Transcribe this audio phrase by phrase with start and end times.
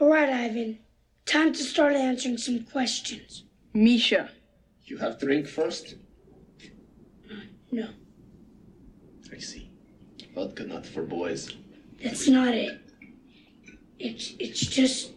[0.00, 0.78] All right, Ivan.
[1.26, 3.44] Time to start answering some questions.
[3.74, 4.30] Misha.
[4.84, 5.94] You have drink first?
[7.30, 7.34] Uh,
[7.70, 7.88] no,
[9.32, 9.70] I see.
[10.34, 11.54] Vodka not for boys.
[12.02, 12.80] that's not it.
[13.98, 15.12] It's it's just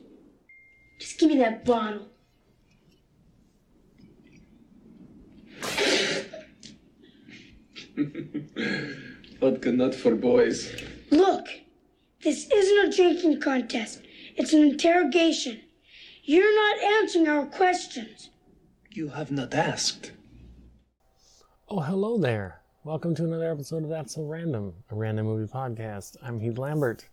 [0.99, 2.07] just give me that bottle.
[9.39, 10.71] Vodka not for boys.
[11.11, 11.47] Look,
[12.23, 14.01] this isn't a drinking contest.
[14.35, 15.61] It's an interrogation.
[16.23, 18.29] You're not answering our questions.
[18.91, 20.11] You have not asked.
[21.69, 22.61] Oh, hello there.
[22.83, 26.17] Welcome to another episode of That's So Random, a random movie podcast.
[26.21, 27.05] I'm Heath Lambert.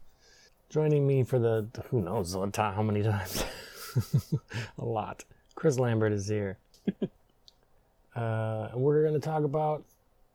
[0.68, 3.44] Joining me for the, who knows how many times?
[4.78, 5.24] a lot.
[5.54, 6.58] Chris Lambert is here.
[8.16, 9.84] uh, and we're going to talk about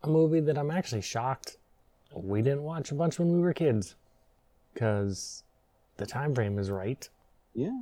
[0.04, 1.58] a movie that I'm actually shocked
[2.14, 3.96] we didn't watch a bunch when we were kids.
[4.74, 5.44] Because
[5.98, 7.08] the time frame is right.
[7.54, 7.80] Yeah,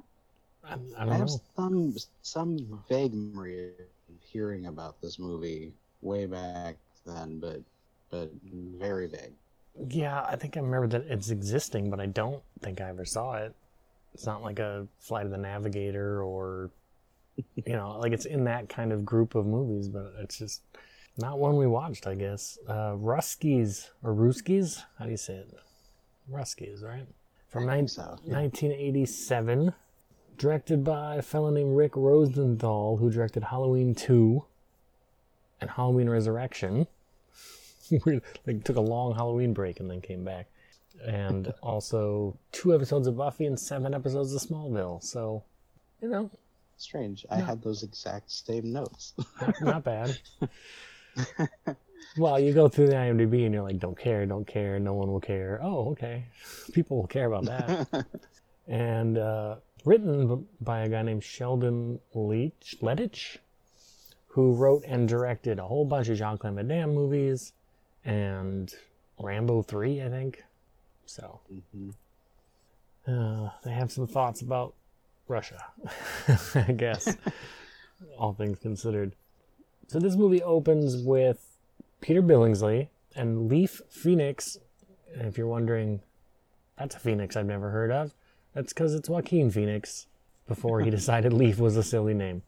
[0.64, 1.42] I, I I, have know.
[1.56, 7.62] some some vague memory of hearing about this movie way back then, but
[8.10, 9.34] but very vague.
[9.90, 13.34] Yeah, I think I remember that it's existing, but I don't think I ever saw
[13.34, 13.54] it.
[14.14, 16.72] It's not like a Flight of the Navigator or,
[17.36, 20.62] you know, like it's in that kind of group of movies, but it's just
[21.18, 22.58] not one we watched, I guess.
[22.68, 24.82] Uh, Russkies or Russkies?
[24.98, 25.54] How do you say it?
[26.32, 27.06] Russkies, right?
[27.56, 28.34] From I nine- so, yeah.
[28.34, 29.74] 1987,
[30.38, 34.44] directed by a fellow named Rick Rosenthal, who directed Halloween 2
[35.62, 36.86] and Halloween Resurrection.
[38.06, 40.48] we like took a long Halloween break and then came back.
[41.08, 45.02] And also two episodes of Buffy and seven episodes of Smallville.
[45.02, 45.42] So,
[46.02, 46.30] you know,
[46.76, 47.26] Strange.
[47.30, 49.14] I had those exact same notes.
[49.40, 50.20] not, not bad.
[52.18, 55.12] well, you go through the IMDb and you're like, don't care, don't care, no one
[55.12, 55.60] will care.
[55.62, 56.26] Oh, okay.
[56.74, 58.06] People will care about that.
[58.68, 63.38] and uh, written by a guy named Sheldon Leach, Lettich,
[64.28, 67.54] who wrote and directed a whole bunch of Jean Claude Van Damme movies
[68.04, 68.74] and
[69.20, 70.44] Rambo 3, I think.
[71.06, 71.94] So, Mhm.
[73.08, 74.74] uh, they have some thoughts about
[75.28, 75.64] Russia,
[76.56, 77.16] I guess,
[78.18, 79.16] all things considered.
[79.88, 81.55] So, this movie opens with
[82.02, 84.58] Peter Billingsley and Leaf Phoenix.
[85.14, 86.02] And if you're wondering,
[86.78, 88.14] that's a Phoenix I've never heard of.
[88.54, 90.08] That's because it's Joaquin Phoenix
[90.48, 92.42] before he decided Leaf was a silly name.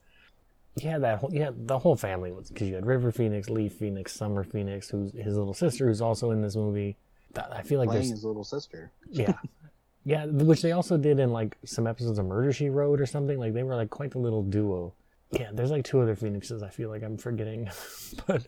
[0.75, 4.13] Yeah, that whole, yeah, the whole family was because you had River Phoenix, Leaf Phoenix,
[4.13, 6.95] Summer Phoenix, who's his little sister, who's also in this movie.
[7.35, 8.91] I feel like Playing his little sister.
[9.09, 9.33] yeah,
[10.05, 13.39] yeah, which they also did in like some episodes of Murder She Wrote or something.
[13.39, 14.93] Like they were like quite the little duo.
[15.31, 16.63] Yeah, there's like two other Phoenixes.
[16.63, 17.69] I feel like I'm forgetting,
[18.27, 18.47] but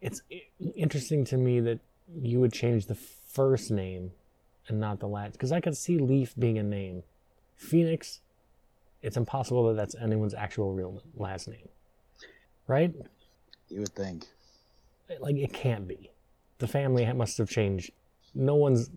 [0.00, 0.22] it's
[0.76, 1.80] interesting to me that
[2.22, 4.12] you would change the first name
[4.68, 7.02] and not the last because I could see Leaf being a name.
[7.56, 8.20] Phoenix,
[9.02, 11.68] it's impossible that that's anyone's actual real last name,
[12.66, 12.94] right?
[13.68, 14.26] You would think.
[15.20, 16.10] like it can't be.
[16.58, 17.90] The family must have changed.
[18.34, 18.90] No one's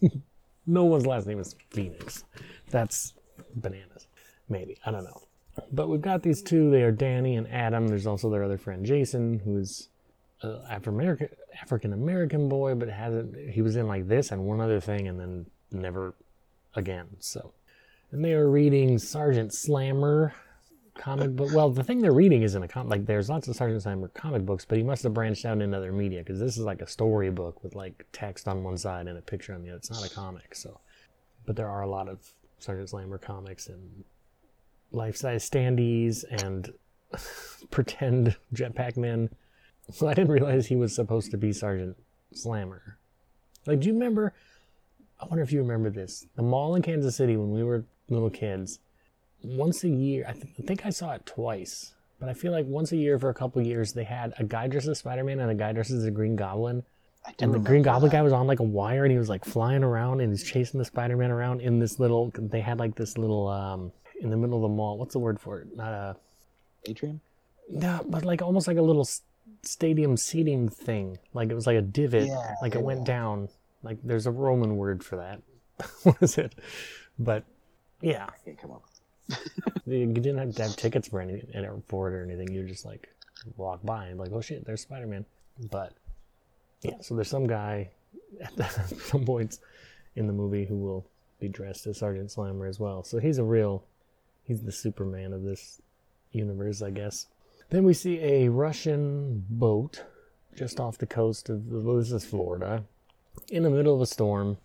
[0.66, 2.24] no one's last name is Phoenix.
[2.70, 3.14] That's
[3.54, 4.06] bananas.
[4.48, 5.22] Maybe I don't know.
[5.70, 6.70] But we've got these two.
[6.70, 7.88] They are Danny and Adam.
[7.88, 9.88] There's also their other friend Jason, who's
[10.68, 11.28] African
[11.60, 13.36] African American boy, but hasn't.
[13.50, 16.14] He was in like this and one other thing, and then never
[16.74, 17.06] again.
[17.20, 17.52] So,
[18.10, 20.34] and they are reading Sergeant Slammer
[20.94, 21.50] comic book.
[21.52, 22.90] Well, the thing they're reading isn't a comic.
[22.90, 25.76] Like, there's lots of Sergeant Slammer comic books, but he must have branched out into
[25.76, 29.18] other media because this is like a storybook with like text on one side and
[29.18, 29.78] a picture on the other.
[29.78, 30.80] It's not a comic, so.
[31.46, 32.18] But there are a lot of
[32.58, 34.04] Sergeant Slammer comics and
[34.92, 36.72] life-size standees and
[37.70, 39.30] pretend jetpack men.
[40.02, 41.96] I didn't realize he was supposed to be Sergeant
[42.32, 42.96] Slammer.
[43.66, 44.32] Like, do you remember?
[45.20, 46.26] I wonder if you remember this.
[46.36, 48.80] The mall in Kansas City when we were little kids
[49.42, 50.24] once a year.
[50.28, 53.18] I, th- I think I saw it twice, but I feel like once a year
[53.18, 55.72] for a couple years they had a guy dressed as Spider Man and a guy
[55.72, 56.82] dressed as the Green Goblin.
[57.24, 58.16] I do And the Green Goblin that.
[58.16, 60.78] guy was on like a wire and he was like flying around and he's chasing
[60.78, 62.32] the Spider Man around in this little.
[62.36, 64.98] They had like this little um in the middle of the mall.
[64.98, 65.76] What's the word for it?
[65.76, 66.16] Not a
[66.86, 67.20] Atrium.
[67.70, 69.06] no, but like almost like a little
[69.62, 71.18] stadium seating thing.
[71.34, 72.26] Like it was like a divot.
[72.26, 73.48] Yeah, like it yeah, went down.
[73.82, 75.42] Like there's a Roman word for that.
[76.02, 76.54] what is it?
[77.18, 77.44] But
[78.00, 78.84] yeah, I can't come up.
[79.86, 81.42] you didn't have to have tickets for any
[81.88, 82.52] for it or anything.
[82.52, 83.08] You just like
[83.56, 85.24] walk by and like, oh shit, there's Spider Man.
[85.70, 85.92] But
[86.82, 87.90] yeah, so there's some guy
[88.42, 88.64] at the,
[89.10, 89.60] some points
[90.16, 91.06] in the movie who will
[91.40, 93.02] be dressed as Sergeant Slammer as well.
[93.02, 93.84] So he's a real,
[94.44, 95.80] he's the Superman of this
[96.32, 97.26] universe, I guess.
[97.72, 100.04] Then we see a Russian boat
[100.54, 102.84] just off the coast of this is Florida,
[103.48, 104.58] in the middle of a storm.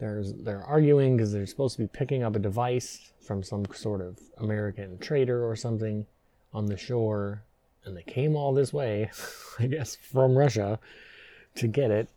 [0.00, 4.00] There's they're arguing because they're supposed to be picking up a device from some sort
[4.00, 6.04] of American trader or something
[6.52, 7.44] on the shore,
[7.84, 9.08] and they came all this way,
[9.60, 10.80] I guess, from Russia
[11.54, 12.08] to get it,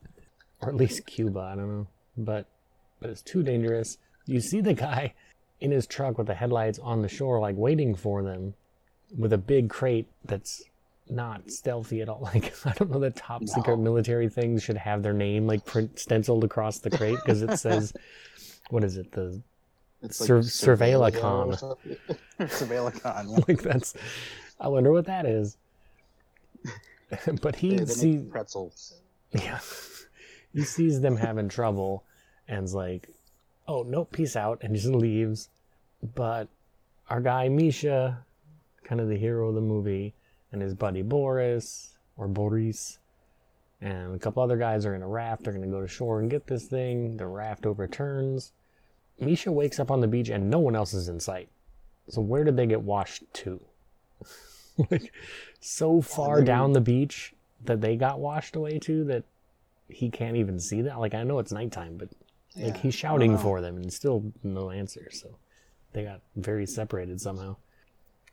[0.60, 1.52] or at least Cuba.
[1.54, 1.88] I don't know,
[2.18, 2.48] but
[3.00, 4.00] but it's too dangerous.
[4.26, 5.14] You see the guy
[5.60, 8.56] in his truck with the headlights on the shore, like waiting for them,
[9.18, 10.64] with a big crate that's
[11.10, 12.22] not stealthy at all.
[12.34, 16.00] Like I don't know that top secret military things should have their name like print
[16.00, 17.94] stenciled across the crate because it says,
[18.70, 19.12] what is it?
[19.12, 19.42] The
[20.02, 21.48] It's Sur- Surveilla Surveillicon.
[21.48, 21.98] or something.
[22.40, 23.30] Surveillicon.
[23.30, 23.44] yeah.
[23.48, 23.94] like that's.
[24.60, 25.58] I wonder what that is.
[27.42, 29.02] but he They, they see make pretzels.
[29.34, 29.60] yeah,
[30.54, 32.04] he sees them having trouble,
[32.48, 33.10] and's like,
[33.68, 35.50] "Oh no, peace out," and just leaves.
[36.16, 36.48] But
[37.10, 38.24] our guy Misha,
[38.92, 40.14] kind of the hero of the movie,
[40.52, 43.00] and his buddy Boris or Boris,
[43.80, 45.46] and a couple other guys are in a raft.
[45.46, 47.16] They're gonna go to shore and get this thing.
[47.16, 48.52] The raft overturns.
[49.18, 51.48] Misha wakes up on the beach and no one else is in sight.
[52.10, 53.62] So where did they get washed to?
[54.92, 55.14] like
[55.62, 57.34] so far down the beach
[57.64, 59.24] that they got washed away to that
[59.88, 61.00] he can't even see that.
[61.00, 62.10] Like I know it's nighttime, but
[62.58, 65.08] like Yeah, he's shouting for them and still no answer.
[65.12, 65.38] So
[65.94, 67.56] they got very separated somehow.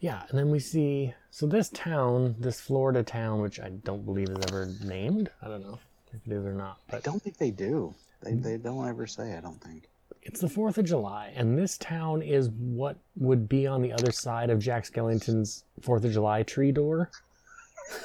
[0.01, 4.29] Yeah, and then we see so this town, this Florida town, which I don't believe
[4.29, 5.31] is ever named.
[5.43, 5.79] I don't know
[6.13, 7.95] if it is or not, I don't think they do.
[8.23, 8.43] They, mm.
[8.43, 9.89] they don't ever say, I don't think.
[10.23, 14.13] it's the Fourth of July, and this town is what would be on the other
[14.13, 17.11] side of Jack Skellington's Fourth of July tree door.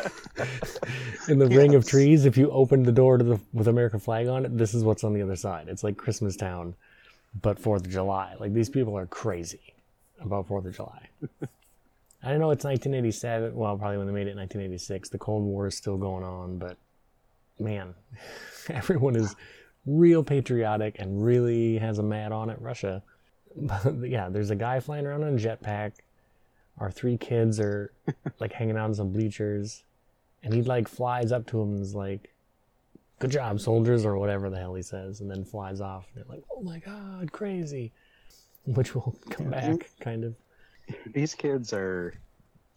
[1.28, 4.28] In the ring of trees, if you opened the door to the with American flag
[4.28, 5.68] on it, this is what's on the other side.
[5.68, 6.74] It's like Christmas Town,
[7.42, 8.36] but Fourth of July.
[8.38, 9.74] Like these people are crazy
[10.20, 11.08] about Fourth of July.
[12.22, 13.54] I don't know it's 1987.
[13.54, 15.08] Well, probably when they made it in 1986.
[15.08, 16.76] The Cold War is still going on, but
[17.58, 17.94] man,
[18.68, 19.36] everyone is
[19.86, 23.02] real patriotic and really has a mad on at Russia.
[23.56, 25.92] But yeah, there's a guy flying around on a jetpack.
[26.78, 27.92] Our three kids are
[28.40, 29.84] like hanging out on some bleachers,
[30.42, 32.32] and he like flies up to him and is like,
[33.18, 36.06] "Good job, soldiers," or whatever the hell he says, and then flies off.
[36.14, 37.92] And they're like, "Oh my god, crazy!"
[38.64, 40.34] Which will come back, kind of.
[41.12, 42.14] These kids are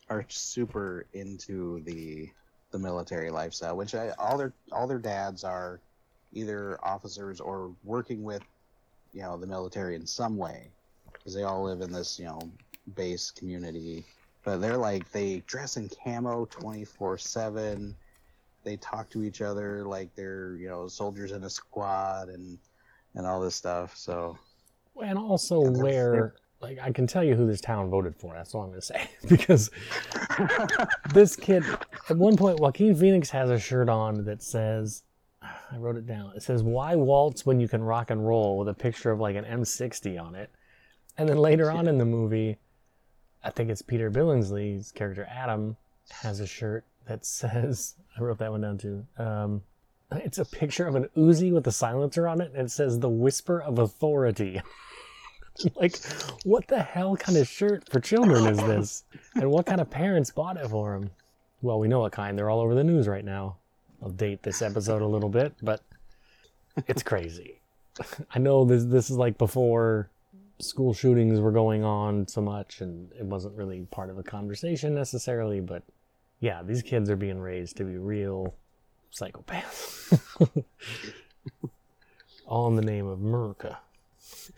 [0.10, 2.30] are super into the
[2.72, 5.80] the military lifestyle, which I, all their all their dads are
[6.34, 8.42] either officers or working with
[9.14, 10.70] you know the military in some way.
[11.12, 12.40] Because they all live in this you know
[12.96, 14.06] base community.
[14.44, 17.96] But they're like they dress in camo 24 7
[18.64, 22.58] they talk to each other like they're you know soldiers in a squad and
[23.16, 24.38] and all this stuff so.
[25.04, 28.34] And also Yeah, they're- where like I can tell you who this town voted for.
[28.34, 29.72] That's all I'm gonna say because
[31.14, 31.64] this kid
[32.10, 35.04] at one point Joaquin Phoenix has a shirt on that says
[35.42, 36.34] I wrote it down.
[36.36, 39.36] It says "Why waltz when you can rock and roll?" with a picture of like
[39.36, 40.52] an M60 on it.
[41.18, 42.58] And then later on in the movie,
[43.44, 45.78] I think it's Peter Billingsley's character Adam
[46.22, 49.06] has a shirt that says I wrote that one down too.
[49.18, 49.64] Um,
[50.12, 53.10] it's a picture of an Uzi with a silencer on it, and it says "The
[53.10, 54.62] Whisper of Authority."
[55.76, 55.98] like,
[56.44, 59.04] what the hell kind of shirt for children is this?
[59.36, 61.10] And what kind of parents bought it for him?
[61.62, 62.38] Well, we know what kind.
[62.38, 63.58] They're all over the news right now.
[64.02, 65.82] I'll date this episode a little bit, but
[66.88, 67.60] it's crazy.
[68.34, 70.10] I know this this is like before
[70.60, 74.96] school shootings were going on so much and it wasn't really part of a conversation
[74.96, 75.84] necessarily, but
[76.40, 78.54] yeah, these kids are being raised to be real
[79.14, 80.20] psychopaths.
[82.48, 83.80] all in the name of America.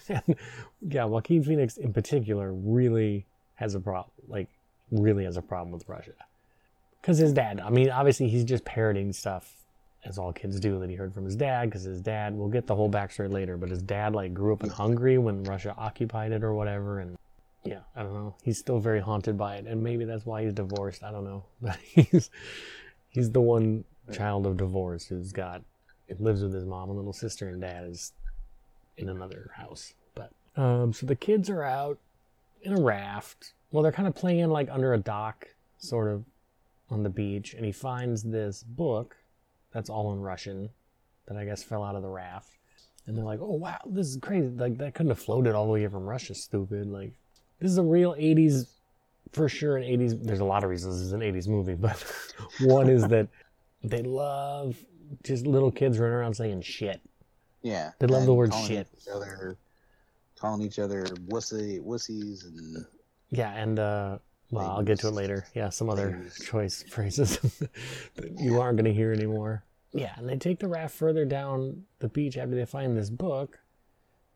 [0.10, 0.36] And
[0.82, 4.50] yeah, Joaquin Phoenix in particular really has a problem, like
[4.92, 6.14] really has a problem with Russia.
[7.02, 9.64] Because his dad, I mean, obviously he's just parroting stuff
[10.06, 11.70] as all kids do that he heard from his dad.
[11.70, 14.64] Because his dad, we'll get the whole backstory later, but his dad like grew up
[14.64, 17.18] in Hungary when Russia occupied it or whatever, and
[17.64, 18.36] yeah, I don't know.
[18.44, 21.04] He's still very haunted by it, and maybe that's why he's divorced.
[21.04, 22.30] I don't know, but he's
[23.10, 25.62] he's the one child of divorce who's got
[26.08, 28.12] it lives with his mom and little sister, and dad is
[28.98, 29.94] in another house.
[30.16, 32.00] But um, so the kids are out
[32.62, 33.54] in a raft.
[33.72, 35.48] Well, they're kind of playing like under a dock,
[35.78, 36.24] sort of
[36.90, 39.16] on the beach, and he finds this book
[39.72, 40.70] that's all in Russian
[41.28, 42.52] that I guess fell out of the raft.
[43.06, 44.48] And they're like, "Oh wow, this is crazy!
[44.48, 46.88] Like that couldn't have floated all the way from Russia, stupid!
[46.88, 47.12] Like
[47.60, 48.68] this is a real '80s,
[49.34, 49.78] for sure.
[49.78, 50.24] An '80s.
[50.24, 52.02] There's a lot of reasons this is an '80s movie, but
[52.62, 53.28] one is that
[53.84, 54.78] they love
[55.24, 57.02] just little kids running around saying shit.
[57.64, 57.92] Yeah.
[58.00, 58.88] They love the word shit.
[58.96, 59.58] Each other,
[60.40, 62.86] calling each other wussy, wussies and
[63.32, 64.18] Yeah, and uh,
[64.52, 65.48] well, I'll get to it later.
[65.56, 66.44] Yeah, some other Ladies.
[66.46, 67.38] choice phrases
[68.16, 69.64] that you aren't going to hear anymore.
[69.94, 73.60] Yeah, and they take the raft further down the beach after they find this book,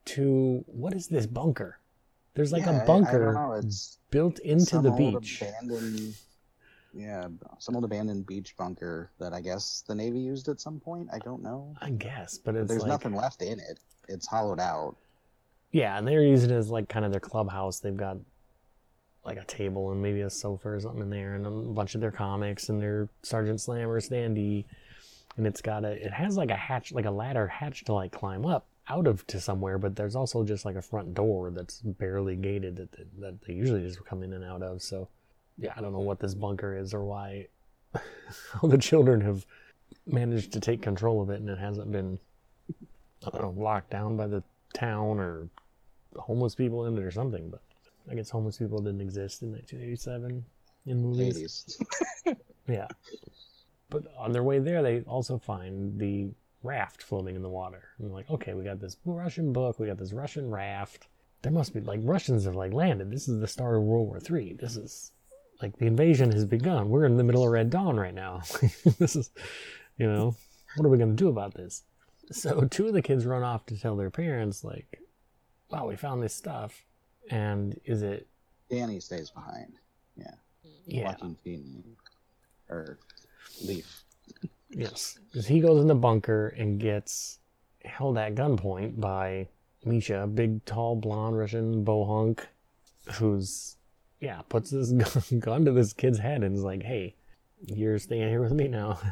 [0.06, 1.80] to what is this bunker?
[2.36, 5.42] There's like Yeah, a bunker it's built into the beach.
[5.42, 6.16] Abandoned,
[6.98, 7.28] yeah,
[7.60, 11.08] some old abandoned beach bunker that I guess the Navy used at some point.
[11.14, 11.76] I don't know.
[11.80, 13.80] I guess, but it's There's like nothing left in it.
[14.10, 14.96] It's hollowed out.
[15.72, 17.80] yeah, and they're using it as like kind of their clubhouse.
[17.80, 18.18] They've got
[19.24, 22.02] like a table and maybe a sofa or something in there, and a bunch of
[22.02, 24.66] their comics and their Sergeant Slammer, Standy,
[25.38, 28.12] and it's got a it has like a hatch, like a ladder hatch to like
[28.12, 31.82] climb up out of to somewhere, but there's also just like a front door that's
[31.82, 34.82] barely gated that that, that they usually just come in and out of.
[34.82, 35.10] So
[35.58, 37.48] yeah, I don't know what this bunker is or why
[37.94, 39.46] how the children have
[40.06, 42.20] managed to take control of it and it hasn't been
[43.26, 45.50] I don't know locked down by the town or
[46.16, 47.50] homeless people in it or something.
[47.50, 47.62] But
[48.10, 50.46] I guess homeless people didn't exist in 1987
[50.86, 51.80] in movies.
[52.70, 52.88] Yeah.
[53.90, 56.28] But on their way there, they also find the
[56.64, 57.90] raft floating in the water.
[57.98, 61.08] And they're like, okay, we got this Russian book, we got this Russian raft.
[61.44, 63.10] There must be like Russians have like landed.
[63.10, 64.52] This is the start of World War Three.
[64.52, 65.14] This is
[65.62, 66.90] like the invasion has begun.
[66.90, 68.42] We're in the middle of Red Dawn right now.
[69.00, 69.32] this is,
[69.98, 70.36] you know,
[70.76, 71.84] what are we gonna do about this?
[72.32, 75.00] So two of the kids run off to tell their parents, like,
[75.70, 76.86] wow, we found this stuff.
[77.30, 78.28] And is it
[78.70, 79.74] Danny stays behind.
[80.16, 81.06] yeah.
[81.06, 81.88] Joaquin Phoenix.
[82.70, 83.00] Or
[83.64, 84.04] Leaf.
[84.70, 87.40] Yes, because he goes in the bunker and gets
[87.86, 89.48] held at gunpoint by
[89.86, 92.42] Misha, a big, tall, blonde Russian bohunk,
[93.14, 93.77] who's
[94.20, 94.92] yeah puts this
[95.40, 97.16] gun, to this kid's head and is like, "Hey,
[97.66, 99.00] you're staying here with me now."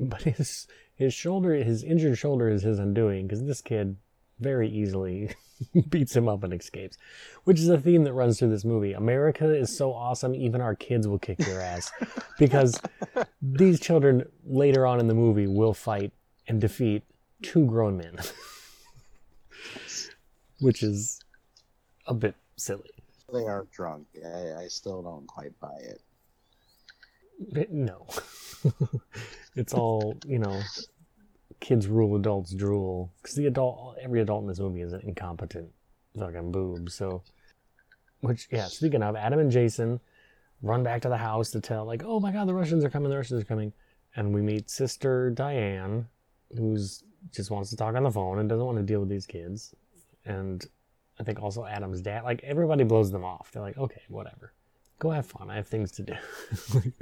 [0.00, 3.96] But his his shoulder, his injured shoulder, is his undoing because this kid
[4.38, 5.30] very easily
[5.90, 6.96] beats him up and escapes,
[7.44, 8.92] which is a theme that runs through this movie.
[8.92, 11.90] America is so awesome, even our kids will kick your ass
[12.38, 12.80] because
[13.42, 16.12] these children later on in the movie will fight
[16.46, 17.02] and defeat
[17.42, 18.18] two grown men,
[20.60, 21.20] which is
[22.06, 22.90] a bit silly.
[23.32, 24.06] They are drunk.
[24.24, 27.70] I, I still don't quite buy it.
[27.70, 28.06] No,
[29.54, 30.60] it's all you know.
[31.60, 33.12] Kids rule, adults drool.
[33.20, 35.70] Because the adult, every adult in this movie is an incompetent
[36.16, 36.88] fucking boob.
[36.88, 37.22] So,
[38.20, 38.66] which yeah.
[38.66, 40.00] Speaking of, Adam and Jason
[40.62, 43.10] run back to the house to tell like, oh my god, the Russians are coming,
[43.10, 43.72] the Russians are coming,
[44.16, 46.06] and we meet Sister Diane,
[46.56, 49.26] who's just wants to talk on the phone and doesn't want to deal with these
[49.26, 49.74] kids,
[50.24, 50.64] and
[51.20, 52.24] I think also Adam's dad.
[52.24, 53.50] Like everybody blows them off.
[53.52, 54.52] They're like, okay, whatever,
[54.98, 55.50] go have fun.
[55.50, 56.14] I have things to do.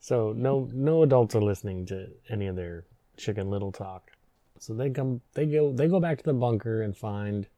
[0.00, 2.84] so no, no adults are listening to any of their
[3.16, 4.10] chicken little talk.
[4.58, 7.48] So they come, they go, they go back to the bunker and find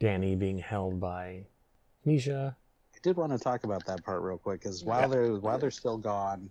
[0.00, 1.46] Danny being held by
[2.04, 2.56] Misha.
[2.94, 5.70] I did want to talk about that part real quick because while they're while they're
[5.70, 6.50] still gone,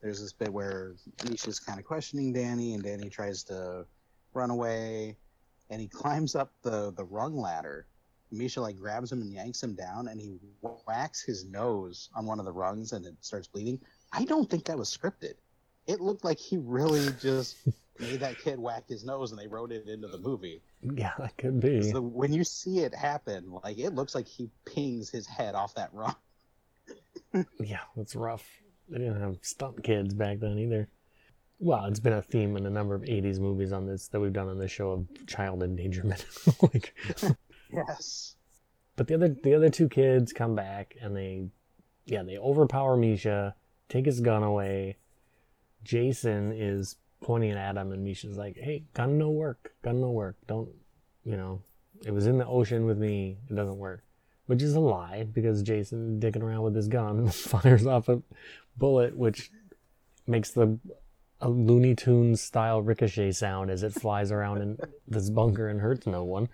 [0.00, 0.94] there's this bit where
[1.28, 3.84] Misha's kind of questioning Danny, and Danny tries to
[4.32, 5.16] run away,
[5.68, 7.86] and he climbs up the the rung ladder.
[8.36, 10.38] Misha like grabs him and yanks him down, and he
[10.86, 13.80] whacks his nose on one of the rungs, and it starts bleeding.
[14.12, 15.34] I don't think that was scripted.
[15.86, 17.56] It looked like he really just
[17.98, 20.62] made that kid whack his nose, and they wrote it into the movie.
[20.82, 21.90] Yeah, that could be.
[21.90, 25.74] So when you see it happen, like it looks like he pings his head off
[25.74, 26.16] that rung.
[27.58, 28.46] Yeah, that's rough.
[28.88, 30.88] They didn't have stunt kids back then either.
[31.58, 34.32] Well, it's been a theme in a number of '80s movies on this that we've
[34.32, 36.24] done on this show of child endangerment.
[36.62, 36.94] like,
[37.74, 38.36] Yes.
[38.96, 41.48] but the other the other two kids come back and they,
[42.06, 43.54] yeah, they overpower Misha,
[43.88, 44.96] take his gun away.
[45.82, 49.74] Jason is pointing at Adam, and Misha's like, "Hey, gun no work.
[49.82, 50.36] Gun no work.
[50.46, 50.68] Don't,
[51.24, 51.62] you know,
[52.06, 53.38] it was in the ocean with me.
[53.50, 54.02] It doesn't work."
[54.46, 58.22] Which is a lie because Jason, dicking around with his gun, fires off a
[58.76, 59.50] bullet, which
[60.26, 60.78] makes the
[61.40, 66.06] a Looney Tunes style ricochet sound as it flies around in this bunker and hurts
[66.06, 66.48] no one.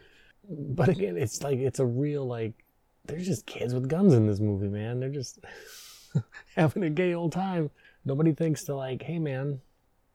[0.51, 2.65] But again, it's like it's a real like
[3.07, 4.99] there's just kids with guns in this movie, man.
[4.99, 5.39] They're just
[6.57, 7.71] having a gay old time.
[8.05, 9.61] Nobody thinks to like, hey man,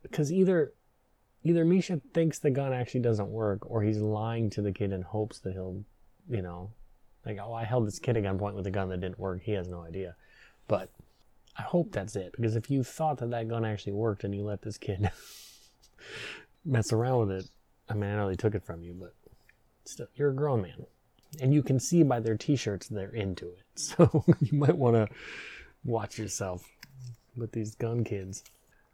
[0.01, 0.73] because either
[1.43, 5.03] either Misha thinks the gun actually doesn't work, or he's lying to the kid in
[5.03, 5.83] hopes that he'll,
[6.29, 6.71] you know,
[7.25, 9.41] like, oh, I held this kid at gunpoint with a gun that didn't work.
[9.43, 10.15] He has no idea.
[10.67, 10.89] But
[11.57, 14.43] I hope that's it, because if you thought that that gun actually worked and you
[14.43, 15.09] let this kid
[16.65, 17.49] mess around with it,
[17.87, 19.13] I mean, I know they took it from you, but
[19.85, 20.85] still, you're a grown man.
[21.41, 23.59] And you can see by their t shirts they're into it.
[23.77, 25.09] So you might want to
[25.83, 26.65] watch yourself
[27.35, 28.43] with these gun kids.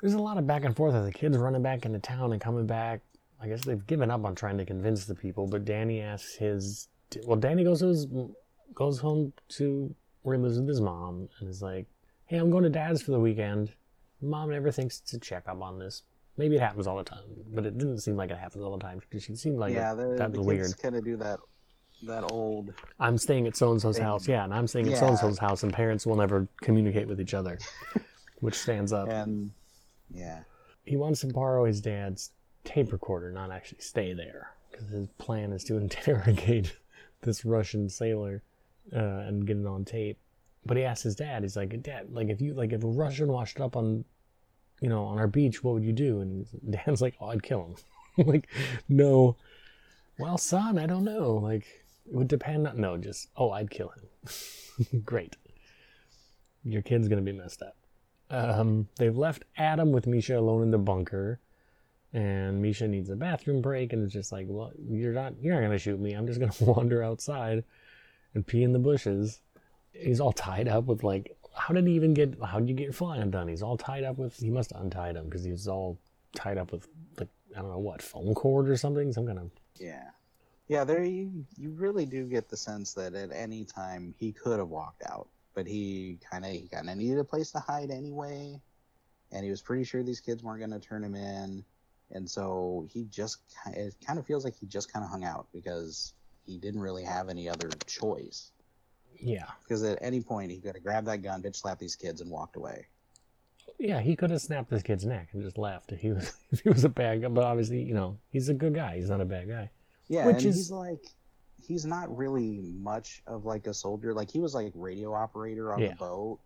[0.02, 2.42] There's a lot of back and forth of the kids running back into town and
[2.42, 3.02] coming back.
[3.40, 6.88] I guess they've given up on trying to convince the people, but Danny asks his.
[7.26, 8.08] Well, Danny goes to his,
[8.74, 9.94] goes home to
[10.24, 11.86] where he lives with his mom and is like,
[12.26, 13.74] "Hey, I'm going to Dad's for the weekend."
[14.22, 16.04] Mom never thinks to check up on this.
[16.38, 17.24] Maybe it happens all the time,
[17.54, 19.02] but it didn't seem like it happens all the time.
[19.20, 20.82] She seemed like yeah, it, that the was weird.
[20.82, 21.40] kind of do that
[22.04, 24.28] that old I'm staying at so and so's house.
[24.28, 27.22] Yeah, and I'm staying at so and so's house, and parents will never communicate with
[27.22, 27.60] each other,
[28.40, 29.10] which stands up.
[29.10, 29.52] and
[30.14, 30.40] yeah.
[30.84, 32.32] He wants to borrow his dad's
[32.64, 36.76] tape recorder, not actually stay there, because his plan is to interrogate
[37.22, 38.42] this Russian sailor
[38.96, 40.18] uh, and get it on tape.
[40.66, 43.32] But he asks his dad, he's like, "Dad, like if you like if a Russian
[43.32, 44.06] washed up on,
[44.82, 47.64] you know, on our beach, what would you do?" And Dan's like, "Oh, I'd kill
[47.64, 47.76] him."
[48.28, 48.48] like,
[48.90, 49.38] no.
[50.20, 51.36] Well, son, I don't know.
[51.36, 51.66] Like,
[52.06, 55.02] it would depend on no, just oh, I'd kill him.
[55.06, 55.38] Great.
[56.64, 57.76] Your kid's gonna be messed up.
[58.30, 61.40] Um, they've left Adam with Misha alone in the bunker,
[62.14, 65.62] and Misha needs a bathroom break, and it's just like, well, you're not, you're not
[65.62, 66.14] gonna shoot me.
[66.14, 67.64] I'm just gonna wander outside
[68.34, 69.42] and pee in the bushes.
[69.94, 72.36] He's all tied up with like, how did he even get?
[72.44, 73.48] How did you get your fly undone?
[73.48, 74.38] He's all tied up with.
[74.38, 75.98] He must have untied him because he was all
[76.36, 76.88] tied up with
[77.20, 80.10] like I don't know what phone cord or something, some kind of Yeah.
[80.68, 84.58] Yeah, there you, you really do get the sense that at any time he could
[84.58, 87.92] have walked out, but he kind of he kind of needed a place to hide
[87.92, 88.58] anyway,
[89.34, 91.66] and he was pretty sure these kids weren't going to turn him in,
[92.12, 95.48] and so he just it kind of feels like he just kind of hung out
[95.52, 96.14] because
[96.46, 98.52] he didn't really have any other choice.
[99.22, 99.46] Yeah.
[99.64, 102.30] Because at any point he could have grabbed that gun, bitch slapped these kids, and
[102.30, 102.88] walked away.
[103.80, 106.60] Yeah, he could have snapped this kid's neck and just left if he was if
[106.62, 107.28] he was a bad guy.
[107.30, 108.98] But obviously, you know, he's a good guy.
[108.98, 109.70] He's not a bad guy.
[110.08, 111.06] Yeah, Which and is- he's like,
[111.66, 114.14] he's not really much of like a soldier.
[114.14, 115.90] Like he was like radio operator on Yeah.
[115.90, 116.40] the boat,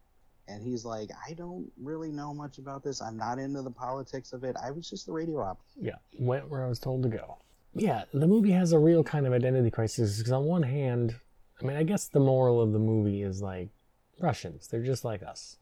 [0.47, 3.01] and he's like, I don't really know much about this.
[3.01, 4.55] I'm not into the politics of it.
[4.63, 5.59] I was just the radio op.
[5.75, 7.37] Yeah, went where I was told to go.
[7.73, 11.15] Yeah, the movie has a real kind of identity crisis because on one hand,
[11.61, 13.69] I mean, I guess the moral of the movie is like
[14.19, 15.57] Russians, they're just like us,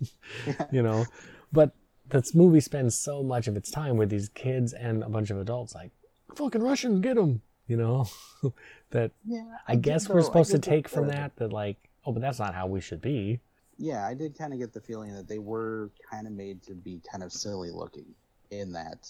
[0.70, 1.06] you know.
[1.52, 1.72] But
[2.08, 5.38] this movie spends so much of its time with these kids and a bunch of
[5.38, 5.90] adults, like
[6.34, 8.06] fucking Russians, get them, you know.
[8.90, 12.38] that Yeah, I guess we're supposed to take from that that like, oh, but that's
[12.38, 13.40] not how we should be.
[13.76, 16.74] Yeah, I did kind of get the feeling that they were kind of made to
[16.74, 18.06] be kind of silly looking
[18.50, 19.08] in that,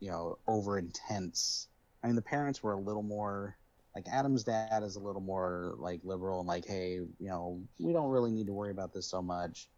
[0.00, 1.68] you know, over intense.
[2.02, 3.56] I mean, the parents were a little more
[3.94, 7.92] like Adam's dad is a little more like liberal and like, hey, you know, we
[7.92, 9.68] don't really need to worry about this so much.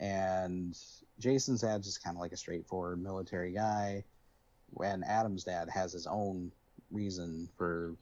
[0.00, 0.76] And
[1.18, 4.04] Jason's dad's just kind of like a straightforward military guy.
[4.70, 6.50] When Adam's dad has his own
[6.90, 7.94] reason for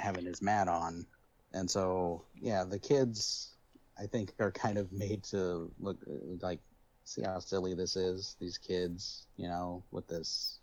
[0.00, 1.06] having his mat on.
[1.52, 3.54] And so, yeah, the kids,
[3.98, 5.98] I think, are kind of made to look
[6.40, 6.60] like,
[7.04, 8.36] see how silly this is.
[8.40, 10.58] These kids, you know, with this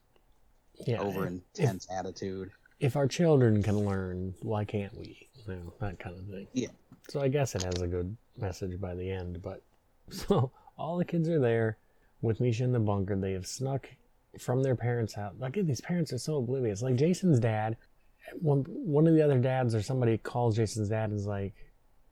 [0.86, 2.52] Yeah, over intense attitude.
[2.80, 5.30] If our children can learn, why can't we?
[5.48, 6.48] You know, that kind of thing.
[6.54, 6.68] Yeah.
[7.10, 9.42] So I guess it has a good message by the end.
[9.42, 9.62] But
[10.10, 11.78] so all the kids are there
[12.22, 13.16] with Misha in the bunker.
[13.16, 13.90] They have snuck
[14.40, 15.34] from their parents' house.
[15.40, 16.82] Like these parents are so oblivious.
[16.82, 17.78] Like Jason's dad,
[18.42, 21.54] one one of the other dads or somebody calls Jason's dad and is like,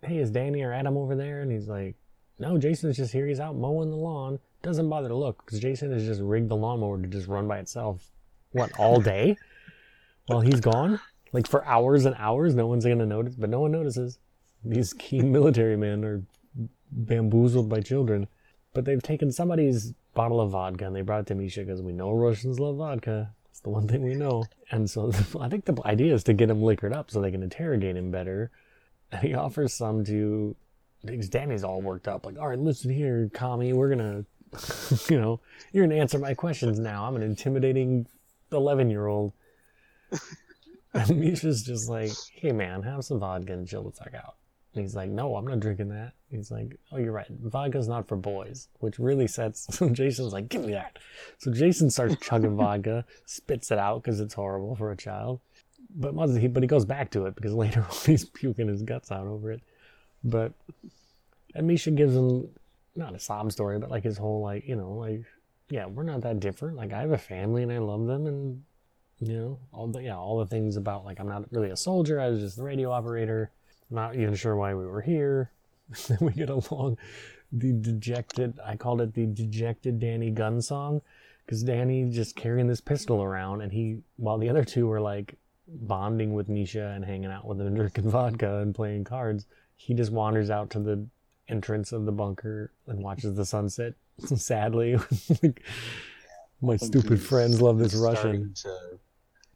[0.01, 1.95] "Hey, is Danny or Adam over there?" And he's like,
[2.39, 3.27] "No, Jason's just here.
[3.27, 4.39] He's out mowing the lawn.
[4.61, 7.59] Doesn't bother to look because Jason has just rigged the lawnmower to just run by
[7.59, 8.11] itself.
[8.51, 9.37] What all day?"
[10.27, 10.99] While he's gone,
[11.31, 14.19] like for hours and hours, no one's gonna notice, but no one notices.
[14.63, 16.23] These keen military men are
[16.91, 18.27] bamboozled by children,
[18.73, 21.91] but they've taken somebody's bottle of vodka and they brought it to Misha because we
[21.91, 23.33] know Russians love vodka.
[23.49, 24.45] It's the one thing we know.
[24.71, 27.43] And so I think the idea is to get him liquored up so they can
[27.43, 28.51] interrogate him better.
[29.11, 30.55] And he offers some to.
[31.05, 34.23] Because Danny's all worked up, like, all right, listen here, commie, we're gonna,
[35.09, 35.41] you know,
[35.73, 37.05] you're gonna answer my questions now.
[37.05, 38.07] I'm an intimidating
[38.53, 39.33] 11 year old.
[40.93, 44.35] And Misha's just like, hey man, have some vodka and chill the fuck out.
[44.73, 46.13] And he's like, no, I'm not drinking that.
[46.29, 47.27] He's like, oh, you're right.
[47.29, 49.67] Vodka's not for boys, which really sets.
[49.75, 50.97] So Jason's like, give me that.
[51.37, 55.41] So Jason starts chugging vodka, spits it out because it's horrible for a child.
[55.95, 59.27] But he, but he goes back to it because later he's puking his guts out
[59.27, 59.61] over it.
[60.23, 60.53] But
[61.55, 62.49] and Misha gives him
[62.95, 65.23] not a sob story, but like his whole like you know like
[65.69, 66.77] yeah we're not that different.
[66.77, 68.63] Like I have a family and I love them and
[69.19, 72.19] you know all the yeah all the things about like I'm not really a soldier.
[72.19, 73.51] I was just the radio operator.
[73.89, 75.51] Not even sure why we were here.
[76.07, 76.97] then we get along.
[77.51, 81.01] The dejected I called it the dejected Danny gun song
[81.45, 85.35] because Danny just carrying this pistol around and he while the other two were like
[85.67, 89.45] bonding with Misha and hanging out with and drinking vodka and playing cards,
[89.75, 91.05] he just wanders out to the
[91.47, 93.93] entrance of the bunker and watches the sunset
[94.35, 94.97] sadly.
[96.63, 98.53] My stupid friends love this Russian.
[98.63, 98.99] To,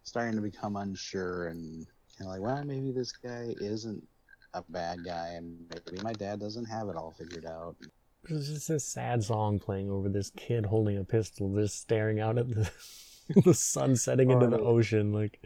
[0.03, 4.05] starting to become unsure and kind of like, well, maybe this guy isn't
[4.53, 7.75] a bad guy, and maybe my dad doesn't have it all figured out.
[8.23, 12.37] There's just this sad song playing over this kid holding a pistol, just staring out
[12.37, 12.69] at the,
[13.45, 15.13] the sun setting into the ocean.
[15.13, 15.39] Like,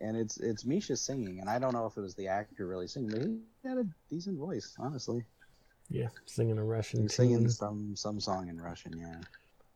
[0.00, 2.88] and it's it's Misha singing, and I don't know if it was the actor really
[2.88, 5.24] singing, but he had a decent voice, honestly.
[5.90, 9.20] Yeah, singing a Russian He's singing some some song in Russian, yeah.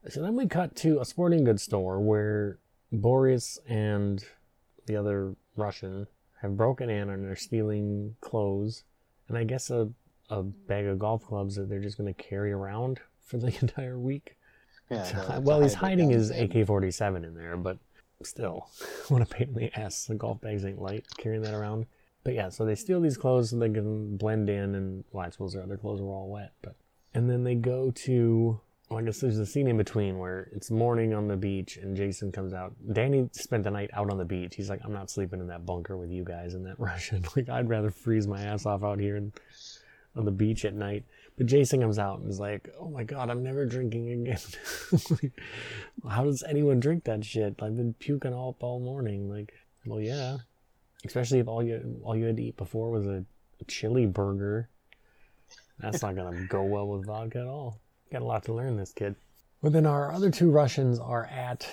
[0.09, 2.59] So then we cut to a sporting goods store where
[2.93, 4.25] Boris and
[4.87, 6.07] the other Russian
[6.41, 8.85] have broken in and are stealing clothes,
[9.29, 9.91] and I guess a
[10.31, 13.99] a bag of golf clubs that they're just going to carry around for the entire
[13.99, 14.37] week.
[14.91, 15.11] Yeah.
[15.35, 16.31] the- well, he's hiding his.
[16.31, 17.79] AK 47 in there, but
[18.23, 18.69] still,
[19.09, 20.05] what a pain in the ass.
[20.05, 21.87] The golf bags ain't light carrying that around.
[22.25, 25.31] But yeah, so they steal these clothes so they can blend in, and well, I
[25.31, 26.53] suppose their other clothes were all wet.
[26.63, 26.77] But
[27.15, 28.61] and then they go to.
[28.89, 31.95] Well, I guess there's a scene in between where it's morning on the beach and
[31.95, 32.75] Jason comes out.
[32.95, 34.55] Danny spent the night out on the beach.
[34.55, 37.25] He's like, I'm not sleeping in that bunker with you guys and that Russian.
[37.37, 39.33] Like, I'd rather freeze my ass off out here and
[40.17, 41.05] on the beach at night.
[41.37, 44.39] But Jason comes out and is like, "Oh my god, I'm never drinking again."
[45.11, 45.33] Like,
[46.11, 47.55] How does anyone drink that shit?
[47.63, 49.31] I've been puking all all morning.
[49.31, 49.53] Like,
[49.87, 50.39] well, yeah.
[51.05, 53.25] Especially if all you all you had to eat before was a
[53.69, 54.69] chili burger.
[55.79, 57.81] That's not gonna go well with vodka at all.
[58.11, 59.17] Got a lot to learn, this kid.
[59.63, 61.69] But then our other two Russians are at.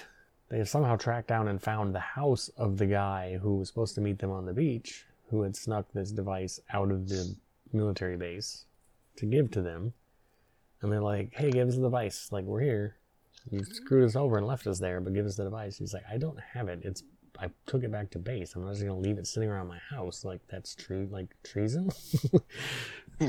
[0.49, 3.95] They have somehow tracked down and found the house of the guy who was supposed
[3.95, 7.35] to meet them on the beach, who had snuck this device out of the
[7.73, 8.65] military base
[9.17, 9.93] to give to them.
[10.81, 12.29] And they're like, hey, give us the device.
[12.31, 12.95] Like, we're here.
[13.49, 15.77] You screwed us over and left us there, but give us the device.
[15.77, 16.79] He's like, I don't have it.
[16.83, 17.03] It's
[17.39, 18.55] I took it back to base.
[18.55, 20.23] I'm not just gonna leave it sitting around my house.
[20.23, 21.07] Like that's true.
[21.11, 21.91] Like treason.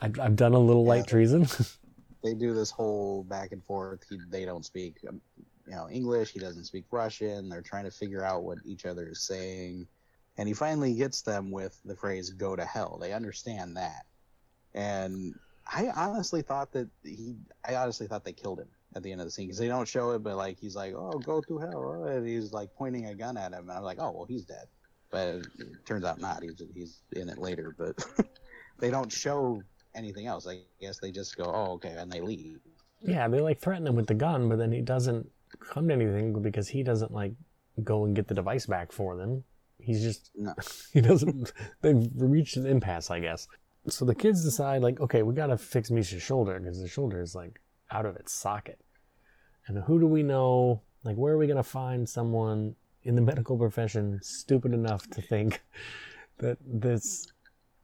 [0.00, 1.46] I've, I've done a little light treason.
[2.22, 4.00] They do this whole back and forth.
[4.08, 5.20] He, they don't speak, um,
[5.66, 6.32] you know, English.
[6.32, 7.48] He doesn't speak Russian.
[7.48, 9.86] They're trying to figure out what each other is saying,
[10.36, 14.04] and he finally gets them with the phrase "go to hell." They understand that,
[14.74, 15.34] and
[15.66, 17.36] I honestly thought that he.
[17.66, 19.86] I honestly thought they killed him at the end of the scene because they don't
[19.86, 23.14] show it, but like he's like, "Oh, go to hell," and he's like pointing a
[23.14, 24.66] gun at him, and I'm like, "Oh, well, he's dead."
[25.10, 25.28] But
[25.58, 26.42] it turns out not.
[26.42, 27.96] He's he's in it later, but
[28.78, 29.62] they don't show
[29.94, 30.46] anything else.
[30.46, 32.60] I guess they just go, "Oh, okay," and they leave.
[33.02, 36.40] yeah, they like threaten him with the gun, but then he doesn't come to anything
[36.42, 37.32] because he doesn't like
[37.84, 39.44] go and get the device back for them.
[39.78, 40.54] He's just No.
[40.92, 41.52] he doesn't.
[41.80, 43.46] They've reached an impasse, I guess.
[43.88, 47.34] So the kids decide, like, okay, we gotta fix Misha's shoulder because the shoulder is
[47.34, 48.80] like out of its socket.
[49.66, 50.82] And who do we know?
[51.04, 52.74] Like, where are we gonna find someone
[53.04, 55.62] in the medical profession stupid enough to think
[56.38, 57.32] that this?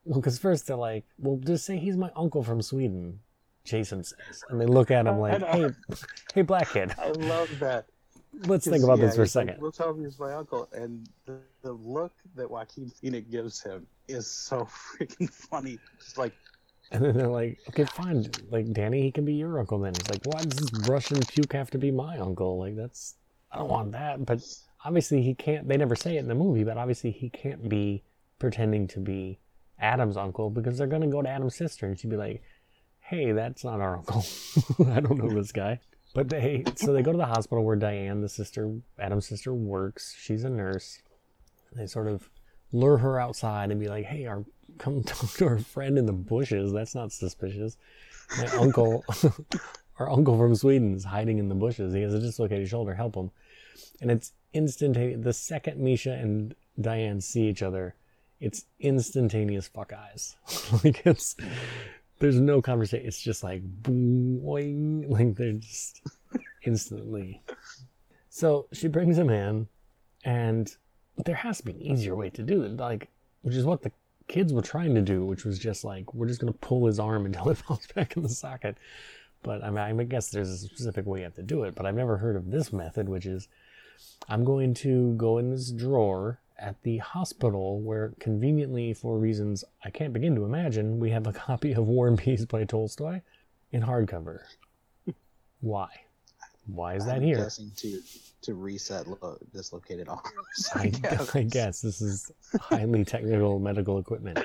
[0.04, 3.20] Well, because first they're like, well, just say he's my uncle from Sweden.
[3.64, 5.70] Jason says, and they look at him like, hey,
[6.34, 7.86] hey, black kid, I love that.
[8.46, 9.62] let's think about Yeah, this for a he's like, second.
[9.62, 13.86] We'll tell him he's my uncle, and the, the look that Joaquin Phoenix gives him
[14.08, 15.78] is so freaking funny.
[15.98, 16.34] Just like,
[16.90, 18.26] And then they're like, okay, fine.
[18.50, 19.94] Like, Danny, he can be your uncle then.
[19.94, 22.58] He's like, why does this Russian puke have to be my uncle?
[22.58, 23.14] Like, that's,
[23.50, 24.26] I don't want that.
[24.26, 24.42] But
[24.84, 28.02] obviously, he can't, they never say it in the movie, but obviously, he can't be
[28.38, 29.38] pretending to be
[29.78, 32.42] Adam's uncle because they're to go to Adam's sister and she'd be like,
[33.00, 34.24] hey, that's not our uncle.
[34.90, 35.80] I don't know this guy.
[36.14, 40.14] But they, so they go to the hospital where Diane, the sister, Adam's sister, works.
[40.16, 41.00] She's a nurse.
[41.74, 42.30] They sort of
[42.72, 44.44] lure her outside and be like, hey, our,
[44.78, 46.72] come talk to our friend in the bushes.
[46.72, 47.76] That's not suspicious.
[48.38, 49.04] My uncle,
[49.98, 51.92] our uncle from Sweden is hiding in the bushes.
[51.92, 52.94] He has a dislocated shoulder.
[52.94, 53.30] Help him.
[54.00, 55.22] And it's instantaneous.
[55.22, 57.96] The second Misha and Diane see each other,
[58.40, 60.36] it's instantaneous fuck eyes.
[60.84, 61.36] like it's,
[62.18, 63.06] there's no conversation.
[63.06, 66.02] It's just like boing, like they're just
[66.64, 67.42] instantly.
[68.28, 69.68] So she brings him in,
[70.24, 70.74] and
[71.24, 73.08] there has to be an easier way to do it, like
[73.42, 73.92] which is what the
[74.26, 77.26] kids were trying to do, which was just like we're just gonna pull his arm
[77.26, 78.76] until it falls back in the socket.
[79.42, 81.74] But I mean, I guess there's a specific way you have to do it.
[81.74, 83.48] But I've never heard of this method, which is
[84.28, 89.90] I'm going to go in this drawer at the hospital where conveniently for reasons I
[89.90, 93.20] can't begin to imagine, we have a copy of War and Peace by Tolstoy
[93.72, 94.40] in hardcover.
[95.60, 95.88] Why?
[96.66, 97.36] Why is that I'm here?
[97.36, 98.00] guessing to
[98.42, 100.70] to reset lo- dislocated arms.
[100.74, 100.92] I,
[101.34, 104.38] I guess this is highly technical medical equipment.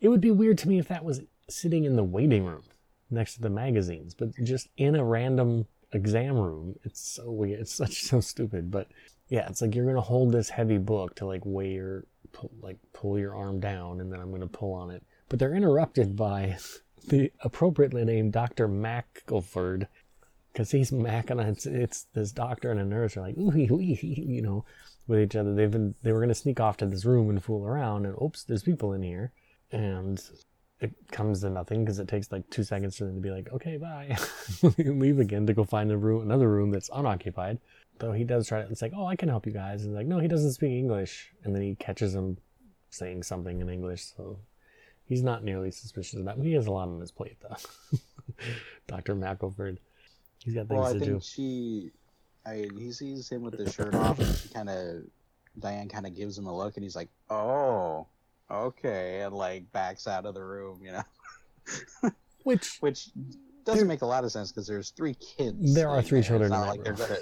[0.00, 2.62] It would be weird to me if that was sitting in the waiting room
[3.10, 6.76] next to the magazines, but just in a random exam room.
[6.84, 7.60] It's so weird.
[7.60, 8.70] It's such so stupid.
[8.70, 8.88] But
[9.30, 12.78] yeah, it's like you're gonna hold this heavy book to like weigh your pull, like
[12.92, 15.04] pull your arm down, and then I'm gonna pull on it.
[15.28, 16.58] But they're interrupted by
[17.08, 19.86] the appropriately named Doctor Mackleford
[20.52, 24.42] because he's macking on it's, it's this doctor and a nurse are like ooh, you
[24.42, 24.64] know
[25.06, 25.54] with each other.
[25.54, 28.42] They've been they were to sneak off to this room and fool around and oops
[28.42, 29.30] there's people in here.
[29.70, 30.20] And
[30.80, 33.52] it comes to nothing because it takes like two seconds for them to be like
[33.52, 34.16] okay bye.
[34.76, 37.60] Leave again to go find a room another room that's unoccupied
[38.00, 39.84] Though he does try to, it's like, oh, I can help you guys.
[39.84, 41.32] And like, no, he doesn't speak English.
[41.44, 42.38] And then he catches him
[42.90, 44.04] saying something in English.
[44.16, 44.38] So
[45.04, 46.38] he's not nearly suspicious of that.
[46.38, 47.56] He has a lot on his plate, though.
[48.86, 49.14] Dr.
[49.14, 49.78] McElford.
[50.44, 51.20] He's got things Well, I to think do.
[51.22, 51.90] she,
[52.46, 55.02] I he sees him with the shirt off, and she kind of,
[55.58, 58.06] Diane kind of gives him a look, and he's like, "Oh,
[58.50, 62.10] okay," and like backs out of the room, you know,
[62.44, 63.10] Which, which
[63.64, 65.74] doesn't make a lot of sense because there's three kids.
[65.74, 66.28] There are three there.
[66.28, 67.18] children It's in not like they're gonna,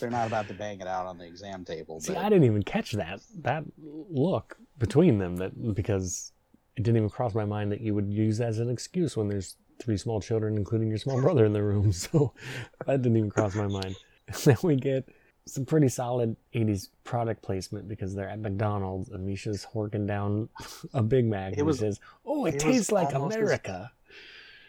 [0.00, 2.00] they're not about to bang it out on the exam table.
[2.00, 6.32] see, but I didn't even catch that, that look between them that because
[6.76, 9.28] it didn't even cross my mind that you would use that as an excuse when
[9.28, 11.92] there's three small children, including your small brother in the room.
[11.92, 12.32] So
[12.86, 13.96] that didn't even cross my mind.
[14.44, 15.08] then we get
[15.44, 20.48] some pretty solid 80s product placement because they're at McDonald's and Misha's horking down
[20.94, 23.90] a Big Mac It and was- says, Oh, it, it tastes like America.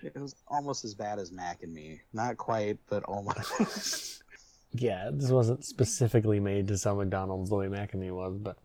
[0.06, 2.02] It was almost as bad as Mac and Me.
[2.14, 4.22] Not quite, but almost.
[4.76, 8.58] Yeah, this wasn't specifically made to sell McDonald's the way Mac and Me was, but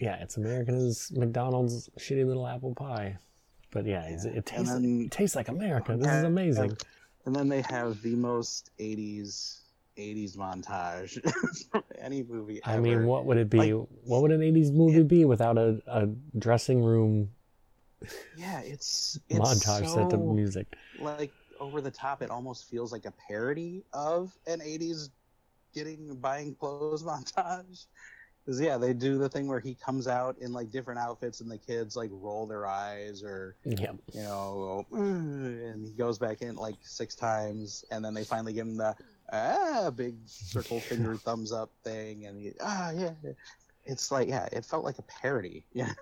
[0.00, 3.18] yeah, it's America's McDonald's shitty little apple pie.
[3.70, 5.98] But yeah, Yeah, it and tastes then- it tastes like America.
[5.98, 6.78] This is amazing.
[7.26, 9.58] and then they have the most '80s
[9.98, 11.20] '80s montage
[11.70, 12.62] from any movie.
[12.64, 13.74] I mean, what would it be?
[13.74, 16.06] Like- what would an '80s movie be without a, a
[16.38, 17.32] dressing room
[18.36, 20.66] Yeah, it's, it's montage set to music?
[20.98, 22.22] like over the top.
[22.22, 25.10] It almost feels like a parody of an '80s
[25.74, 27.86] getting buying clothes montage.
[28.44, 31.50] Because yeah, they do the thing where he comes out in like different outfits, and
[31.50, 36.40] the kids like roll their eyes, or Yeah, you know, go, and he goes back
[36.42, 38.96] in like six times, and then they finally give him the
[39.32, 43.12] ah big circle finger thumbs up thing, and he ah yeah.
[43.84, 45.64] It's like yeah, it felt like a parody.
[45.72, 45.92] Yeah,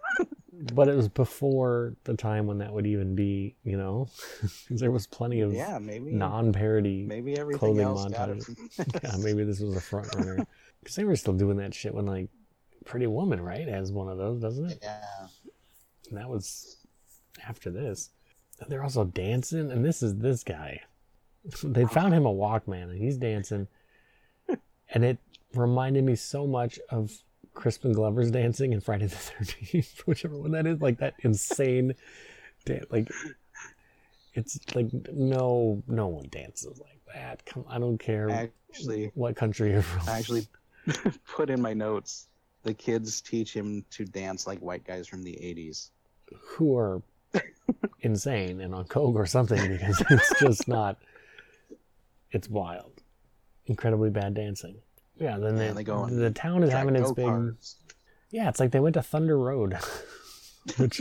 [0.73, 4.09] but it was before the time when that would even be, you know,
[4.71, 8.45] there was plenty of yeah, maybe non-parody maybe everything clothing else got it.
[9.03, 10.47] yeah, maybe this was a front runner
[10.81, 12.29] because they were still doing that shit when like
[12.85, 14.79] Pretty Woman, right, has one of those, doesn't it?
[14.83, 15.27] yeah.
[16.09, 16.77] And that was
[17.47, 18.11] after this.
[18.61, 20.81] And They're also dancing, and this is this guy.
[21.65, 23.67] they found him a Walkman, and he's dancing,
[24.91, 25.19] and it
[25.55, 27.13] reminded me so much of
[27.57, 30.81] Crispin Glover's dancing in Friday the Thirteenth, whichever one that is.
[30.81, 31.95] Like that insane,
[32.65, 33.11] dan- like
[34.35, 37.45] it's like no, no one dances like that.
[37.47, 40.09] Come, I don't care Actually, what country you're from.
[40.09, 40.47] I actually
[41.27, 42.29] put in my notes.
[42.63, 45.91] The kids teach him to dance like white guys from the '80s.
[46.35, 47.03] who are
[48.01, 50.99] insane and on coke or something because it's just not
[52.31, 52.93] it's wild
[53.67, 54.77] incredibly bad dancing
[55.19, 57.55] yeah then they, they go on the town is having its big
[58.31, 59.77] yeah it's like they went to thunder road
[60.77, 61.01] which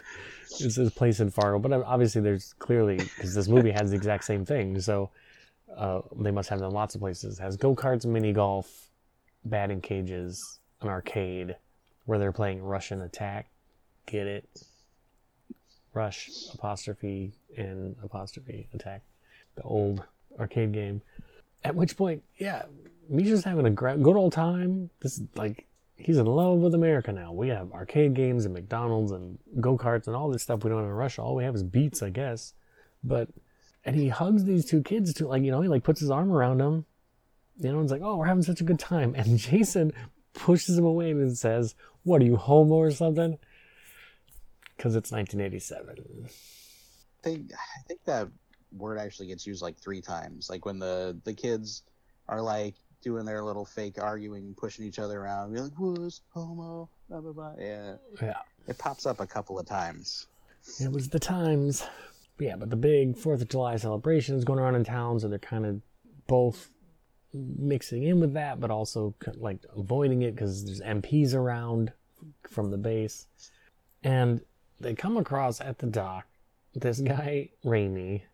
[0.60, 4.24] is this place in fargo but obviously there's clearly because this movie has the exact
[4.24, 5.10] same thing so
[5.76, 7.38] uh, they must have them lots of places.
[7.38, 8.90] It has go-karts mini golf
[9.44, 11.56] batting cages an arcade
[12.06, 13.48] where they're playing russian attack
[14.06, 14.48] get it?
[15.94, 19.02] Rush apostrophe and apostrophe attack
[19.56, 20.02] the old
[20.38, 21.02] arcade game.
[21.64, 22.64] At which point yeah
[23.08, 24.90] misha's having a good old time.
[25.00, 25.66] This is like
[25.96, 27.32] he's in love with america now.
[27.32, 30.88] We have arcade games and mcdonald's and go-karts and all this stuff we don't have
[30.88, 31.22] in russia.
[31.22, 32.54] All we have is beets i guess.
[33.02, 33.28] But
[33.84, 36.30] and he hugs these two kids to like you know he like puts his arm
[36.30, 36.84] around them.
[37.58, 39.14] You know it's like oh we're having such a good time.
[39.16, 39.92] And jason
[40.34, 43.38] pushes him away and says what are you homo or something?
[44.76, 46.28] Because it's 1987
[47.22, 48.28] They, I think that
[48.72, 50.48] word actually gets used like three times.
[50.48, 51.82] Like when the the kids
[52.28, 56.88] are like doing their little fake arguing, pushing each other around, be like, "Wuss, homo,"
[57.08, 57.54] blah blah blah.
[57.58, 60.26] Yeah, yeah it pops up a couple of times.
[60.80, 61.84] It was the times.
[62.38, 65.38] Yeah, but the big Fourth of July celebration is going around in town, so they're
[65.38, 65.80] kind of
[66.26, 66.70] both
[67.32, 71.92] mixing in with that, but also like avoiding it because there's MPs around
[72.48, 73.26] from the base,
[74.04, 74.40] and
[74.78, 76.26] they come across at the dock
[76.74, 78.24] this guy Rainey,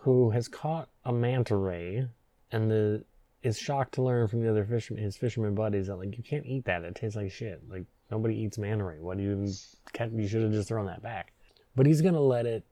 [0.00, 2.08] who has caught a manta ray,
[2.50, 3.04] and the
[3.42, 6.46] is shocked to learn from the other fishermen, his fisherman buddies, that like you can't
[6.46, 6.82] eat that.
[6.82, 7.62] It tastes like shit.
[7.68, 8.98] Like nobody eats manta ray.
[8.98, 11.32] What do you You should have just thrown that back.
[11.76, 12.64] But he's gonna let it.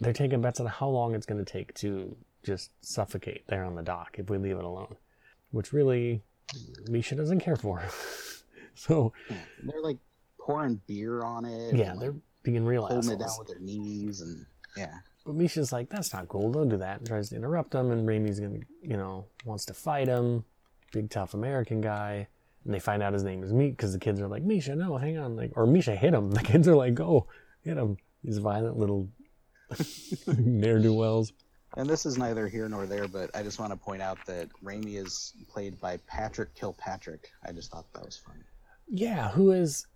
[0.00, 3.82] They're taking bets on how long it's gonna take to just suffocate there on the
[3.82, 4.96] dock if we leave it alone,
[5.50, 6.22] which really
[6.88, 7.82] Misha doesn't care for.
[8.74, 9.12] so
[9.62, 9.98] They're like
[10.38, 11.74] pouring beer on it.
[11.74, 14.94] yeah, they're being real holding it down with their knees and yeah.
[15.26, 16.52] But Misha's like, that's not cool.
[16.52, 16.98] Don't do that.
[16.98, 17.90] And tries to interrupt him.
[17.90, 20.44] And Raimi's gonna, you know, wants to fight him.
[20.92, 22.28] Big tough American guy.
[22.64, 24.96] And they find out his name is Meat because the kids are like, Misha, no,
[24.96, 25.36] hang on.
[25.36, 26.30] Like, or Misha hit him.
[26.36, 27.26] The kids are like, go
[27.62, 27.96] hit him.
[28.22, 29.08] These violent little
[30.38, 31.32] ne'er do wells.
[31.76, 34.48] And this is neither here nor there, but I just want to point out that
[34.64, 37.30] Raimi is played by Patrick Kilpatrick.
[37.44, 38.44] I just thought that was funny.
[38.88, 39.86] Yeah, who is?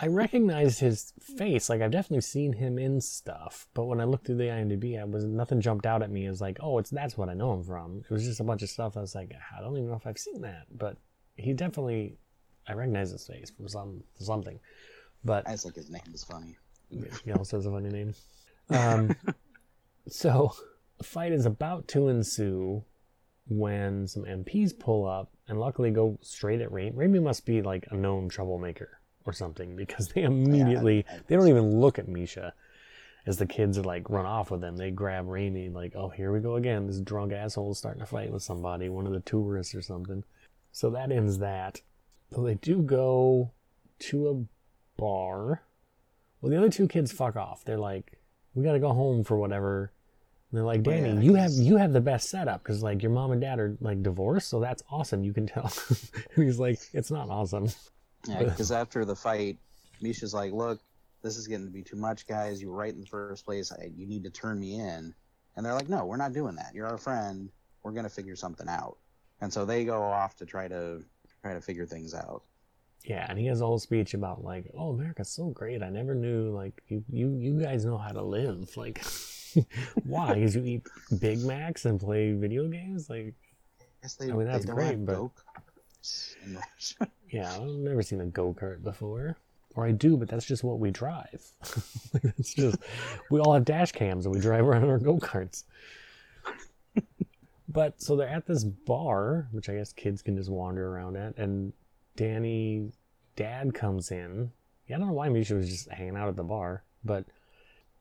[0.00, 1.68] I recognized his face.
[1.68, 5.04] Like I've definitely seen him in stuff, but when I looked through the IMDb, I
[5.04, 7.64] was nothing jumped out at me as like, oh, it's that's what I know him
[7.64, 8.02] from.
[8.08, 8.96] It was just a bunch of stuff.
[8.96, 10.96] I was like, I don't even know if I've seen that, but
[11.36, 12.16] he definitely,
[12.68, 14.60] I recognize his face from some something.
[15.24, 16.56] But I just think his name is funny.
[17.24, 18.14] he also has a funny name.
[18.70, 19.16] Um,
[20.08, 20.52] so
[21.00, 22.84] a fight is about to ensue
[23.46, 26.94] when some MPs pull up and luckily go straight at Raimi.
[26.94, 31.48] Raimi must be like a known troublemaker or something because they immediately I they don't
[31.48, 32.54] even look at Misha
[33.26, 34.76] as the kids are like run off with them.
[34.76, 36.86] They grab Raimi like, oh here we go again.
[36.86, 40.24] This drunk asshole is starting to fight with somebody, one of the tourists or something.
[40.72, 41.80] So that ends that.
[42.34, 43.52] So they do go
[44.00, 45.62] to a bar.
[46.40, 47.64] Well, the other two kids fuck off.
[47.64, 48.18] They're like,
[48.54, 49.92] we gotta go home for whatever.
[50.54, 53.02] And they're like, Oh, Danny, yeah, you have you have the best setup because like
[53.02, 55.24] your mom and dad are like divorced, so that's awesome.
[55.24, 55.72] You can tell.
[56.36, 57.66] and he's like, it's not awesome.
[58.28, 59.58] Yeah, because after the fight,
[60.00, 60.80] Misha's like, "Look,
[61.22, 62.62] this is getting to be too much, guys.
[62.62, 63.72] You were right in the first place.
[63.72, 65.12] I, you need to turn me in."
[65.56, 66.70] And they're like, "No, we're not doing that.
[66.72, 67.50] You're our friend.
[67.82, 68.96] We're gonna figure something out."
[69.40, 71.02] And so they go off to try to
[71.42, 72.44] try to figure things out.
[73.04, 75.82] Yeah, and he has a whole speech about like, oh, America's so great.
[75.82, 78.76] I never knew like you you you guys know how to live.
[78.76, 79.02] Like,
[80.04, 80.34] why?
[80.34, 80.82] Because you eat
[81.20, 83.08] Big Macs and play video games.
[83.08, 83.34] Like,
[83.80, 85.30] I guess they, I mean, that's great, but-
[87.30, 89.36] yeah, I've never seen a go kart before.
[89.76, 91.42] Or I do, but that's just what we drive.
[92.14, 92.76] like, it's just
[93.30, 95.64] we all have dash cams and we drive around in our go karts.
[97.68, 101.36] but so they're at this bar, which I guess kids can just wander around at,
[101.38, 101.72] and
[102.14, 102.92] Danny
[103.34, 104.52] dad comes in.
[104.86, 107.24] Yeah, I don't know why Misha was just hanging out at the bar, but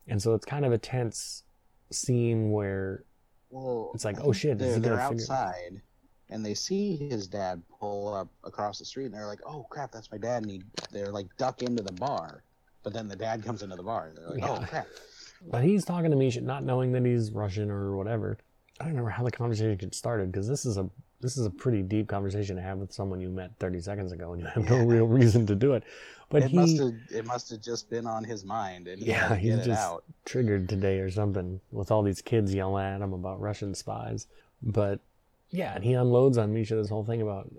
[0.08, 1.44] and so it's kind of a tense
[1.92, 3.04] scene where
[3.50, 5.82] Well, It's like, oh, shit, They're, they're outside,
[6.30, 9.92] and they see his dad pull up across the street, and they're like, "Oh crap,
[9.92, 12.44] that's my dad!" And he, they're like duck into the bar,
[12.84, 14.08] but then the dad comes into the bar.
[14.08, 14.60] and They're like, oh, Yeah.
[14.62, 14.88] "Oh crap!"
[15.52, 18.38] But he's talking to Misha, not knowing that he's Russian or whatever.
[18.80, 20.90] I don't remember how the conversation gets started because this is a
[21.24, 24.34] this is a pretty deep conversation to have with someone you met 30 seconds ago
[24.34, 25.84] and you have no real reason to do it.
[26.30, 29.08] But it he must have it must have just been on his mind, and he
[29.10, 30.04] Yeah, had to he's get it just- out.
[30.26, 34.28] triggered today or something with all these kids yelling at him about Russian spies.
[34.62, 35.00] But
[35.50, 37.50] yeah, and he unloads on Misha this whole thing about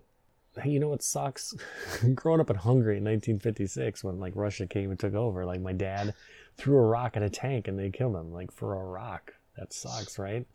[0.61, 1.53] hey, you know what sucks?
[2.15, 5.73] Growing up in Hungary in 1956 when like Russia came and took over, like my
[5.73, 6.15] dad
[6.57, 9.35] threw a rock at a tank and they killed him like for a rock.
[9.57, 10.47] That sucks, right?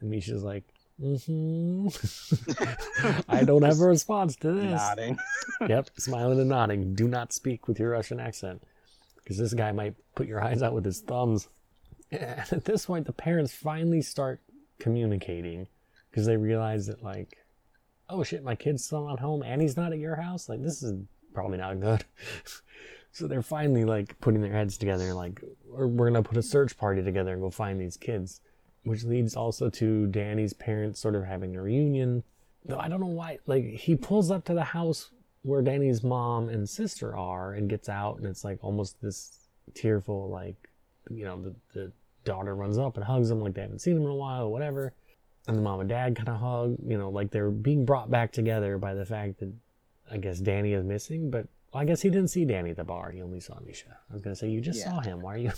[0.00, 0.64] And Misha's like,
[1.02, 1.88] mm-hmm.
[3.28, 4.64] I don't have a response to this.
[4.64, 5.18] Nodding.
[5.68, 6.94] yep, smiling and nodding.
[6.94, 8.62] Do not speak with your Russian accent
[9.16, 11.48] because this guy might put your eyes out with his thumbs.
[12.10, 14.40] And at this point, the parents finally start
[14.78, 15.68] communicating
[16.10, 17.38] because they realize that, like,
[18.08, 20.48] oh shit, my kid's still not home and he's not at your house.
[20.48, 20.94] Like, this is
[21.32, 22.04] probably not good.
[23.12, 27.02] so they're finally like putting their heads together, like, we're gonna put a search party
[27.02, 28.40] together and go find these kids.
[28.84, 32.24] Which leads also to Danny's parents sort of having a reunion.
[32.64, 33.38] Though I don't know why.
[33.46, 35.10] Like he pulls up to the house
[35.42, 39.38] where Danny's mom and sister are and gets out, and it's like almost this
[39.74, 40.68] tearful, like,
[41.10, 41.92] you know, the, the
[42.24, 44.52] daughter runs up and hugs him like they haven't seen him in a while or
[44.52, 44.92] whatever.
[45.48, 48.30] And the mom and dad kind of hug, you know, like they're being brought back
[48.32, 49.52] together by the fact that
[50.10, 53.10] I guess Danny is missing, but I guess he didn't see Danny at the bar.
[53.10, 53.96] He only saw Misha.
[54.08, 54.90] I was going to say, you just Yeah.
[54.90, 55.20] saw him.
[55.22, 55.52] Why are you?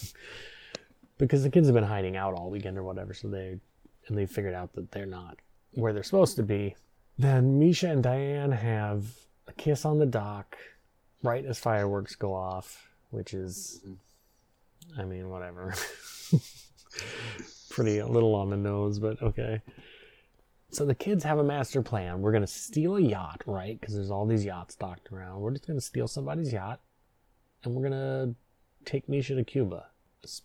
[1.19, 3.59] Because the kids have been hiding out all weekend or whatever, so they,
[4.09, 5.39] and they figured out that they're not
[5.73, 6.77] where they're supposed to be.
[7.19, 9.07] Then Misha and Diane have
[9.47, 10.57] a kiss on the dock
[11.23, 13.83] right as fireworks go off, which is,
[14.99, 15.75] I mean, whatever.
[17.71, 19.61] Pretty a little on the nose, but okay.
[20.71, 22.21] So the kids have a master plan.
[22.21, 23.79] We're gonna steal a yacht, right?
[23.81, 25.41] Because there's all these yachts docked around.
[25.41, 26.81] We're just gonna steal somebody's yacht,
[27.63, 28.35] and we're gonna
[28.85, 29.87] take Misha to Cuba.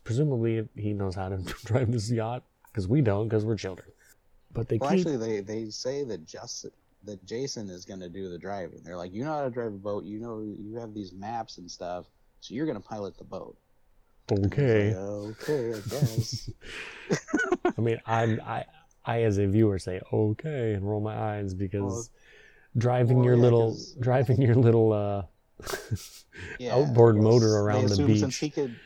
[0.03, 3.89] Presumably, he knows how to drive this yacht because we don't, because we're children.
[4.53, 6.65] But they Well, keep actually, they they say that just
[7.05, 8.81] that Jason is going to do the driving.
[8.83, 10.04] They're like, you know how to drive a boat.
[10.06, 12.06] You know, you have these maps and stuff.
[12.41, 13.58] So you're going to pilot the boat.
[14.31, 14.89] Okay.
[14.89, 16.49] like, okay, I guess.
[17.77, 18.65] I mean, I'm I
[19.06, 22.10] I as a viewer say okay and roll my eyes because
[22.77, 25.23] driving well, your yeah, little driving your little uh
[26.58, 28.37] Yeah, Outboard motor around the assume Since beach.
[28.37, 28.79] he could,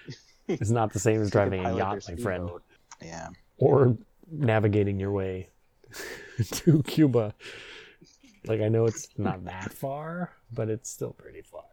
[0.47, 2.49] is not the same as driving a yacht, my friend.
[3.01, 3.29] Yeah.
[3.57, 3.97] or
[4.31, 5.49] navigating your way
[6.51, 7.33] to Cuba.
[8.45, 11.63] Like I know it's not that far, but it's still pretty far.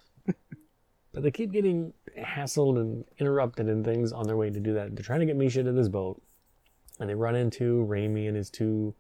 [1.13, 4.95] But they keep getting hassled and interrupted and things on their way to do that.
[4.95, 6.23] They're trying to get Misha to this boat.
[7.01, 8.95] And they run into Raimi and his two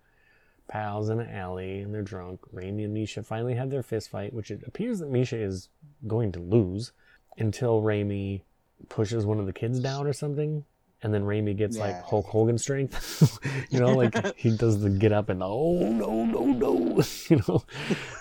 [0.69, 2.41] pals in an alley, and they're drunk.
[2.53, 5.69] Raimi and Misha finally have their fist fight, which it appears that Misha is
[6.09, 6.91] going to lose
[7.39, 8.43] until Raimi
[8.89, 10.65] pushes one of the kids down or something.
[11.03, 13.39] And then Raimi gets like Hulk Hogan strength,
[13.71, 17.41] you know, like he does the get up and the, oh no no no, you
[17.49, 17.65] know,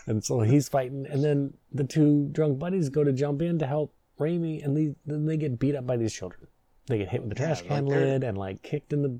[0.07, 3.67] and so he's fighting, and then the two drunk buddies go to jump in to
[3.67, 6.47] help Raimi, and they, then they get beat up by these children.
[6.87, 9.01] They get hit with the Yeah, trash like can they're- lid and like kicked in
[9.01, 9.19] the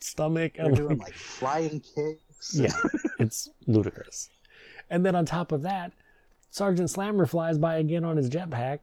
[0.00, 0.54] stomach.
[0.56, 2.54] They're And doing like flying kicks.
[2.54, 2.72] yeah,
[3.18, 4.30] it's ludicrous.
[4.90, 5.92] And then on top of that,
[6.50, 8.78] Sergeant Slammer flies by again on his jetpack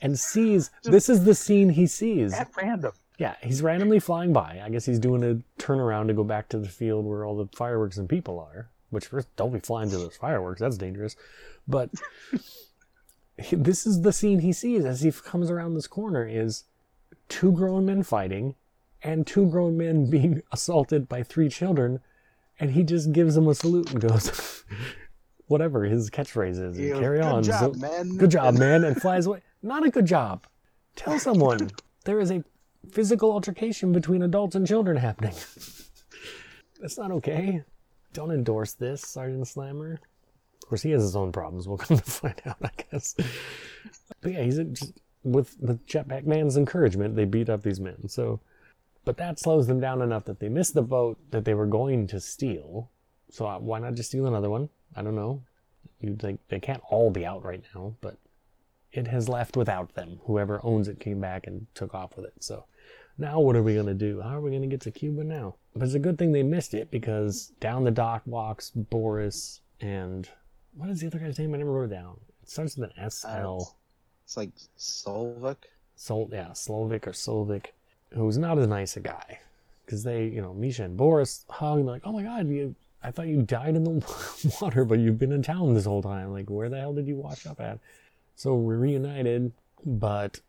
[0.00, 2.32] and sees this is the scene he sees.
[2.34, 2.92] At random.
[3.18, 4.60] Yeah, he's randomly flying by.
[4.64, 7.48] I guess he's doing a turnaround to go back to the field where all the
[7.56, 8.68] fireworks and people are.
[8.90, 10.60] Which first, don't be flying to those fireworks.
[10.60, 11.16] That's dangerous.
[11.66, 11.90] But
[13.52, 16.64] this is the scene he sees as he comes around this corner: is
[17.28, 18.54] two grown men fighting,
[19.02, 22.00] and two grown men being assaulted by three children,
[22.58, 24.64] and he just gives them a salute and goes,
[25.46, 27.42] whatever his catchphrase is, You carry good on.
[27.42, 28.16] job, So- man.
[28.16, 29.42] Good job, man, and flies away.
[29.62, 30.46] Not a good job.
[30.96, 31.70] Tell someone
[32.04, 32.44] there is a
[32.90, 35.34] physical altercation between adults and children happening.
[36.80, 37.62] That's not okay.
[38.12, 40.00] Don't endorse this, Sergeant Slammer.
[40.62, 41.66] Of course, he has his own problems.
[41.66, 43.14] We'll come to find out, I guess.
[44.20, 44.92] But yeah, he's a, just,
[45.24, 48.08] with with Jetpack Man's encouragement, they beat up these men.
[48.08, 48.40] So,
[49.04, 52.06] but that slows them down enough that they miss the boat that they were going
[52.08, 52.90] to steal.
[53.30, 54.68] So uh, why not just steal another one?
[54.96, 55.42] I don't know.
[56.00, 58.16] You think they can't all be out right now, but
[58.98, 60.20] it has left without them.
[60.24, 62.34] Whoever owns it came back and took off with it.
[62.40, 62.64] So
[63.16, 64.20] now what are we gonna do?
[64.20, 65.54] How are we gonna get to Cuba now?
[65.74, 70.28] But it's a good thing they missed it because down the dock walks Boris and
[70.76, 71.54] what is the other guy's name?
[71.54, 72.18] I never wrote it down.
[72.42, 73.68] It starts with an S L.
[73.70, 73.74] Uh,
[74.24, 75.56] it's like Solvik.
[75.96, 77.66] Sol yeah, Slovic or Solvic,
[78.14, 79.40] who's not as nice a guy.
[79.84, 83.10] Because they, you know, Misha and Boris hug and like, oh my god, you I
[83.10, 86.32] thought you died in the water, but you've been in town this whole time.
[86.32, 87.78] Like, where the hell did you wash up at?
[88.38, 89.50] So we're reunited,
[89.84, 90.42] but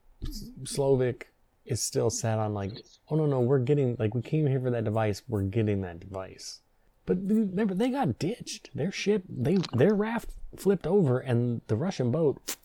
[0.61, 1.23] Slovic
[1.65, 2.71] is still set on like,
[3.09, 5.99] oh no no, we're getting like we came here for that device, we're getting that
[5.99, 6.59] device.
[7.07, 8.69] But remember, they got ditched.
[8.75, 12.55] Their ship, they their raft flipped over, and the Russian boat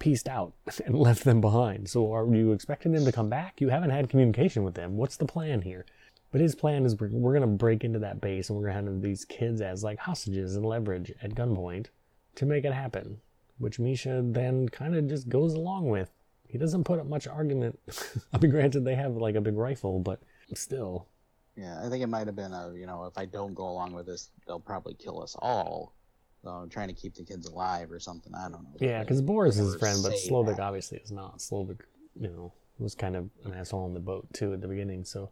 [0.00, 0.52] pieced out
[0.84, 1.88] and left them behind.
[1.88, 3.62] So are you expecting them to come back?
[3.62, 4.98] You haven't had communication with them.
[4.98, 5.86] What's the plan here?
[6.30, 8.84] But his plan is we're, we're going to break into that base and we're going
[8.84, 11.86] to have these kids as like hostages and leverage at gunpoint
[12.34, 13.22] to make it happen.
[13.58, 16.10] Which Misha then kind of just goes along with.
[16.48, 17.78] He doesn't put up much argument.
[18.32, 20.20] I mean, granted, they have like a big rifle, but
[20.54, 21.08] still.
[21.56, 23.92] Yeah, I think it might have been a, you know, if I don't go along
[23.92, 25.94] with this, they'll probably kill us all.
[26.42, 28.34] So I'm trying to keep the kids alive or something.
[28.34, 28.76] I don't know.
[28.78, 30.62] Yeah, because Boris is his friend, but Slovak that.
[30.62, 31.40] obviously is not.
[31.40, 31.86] Slovak,
[32.20, 35.04] you know, was kind of an asshole on the boat too at the beginning.
[35.04, 35.30] So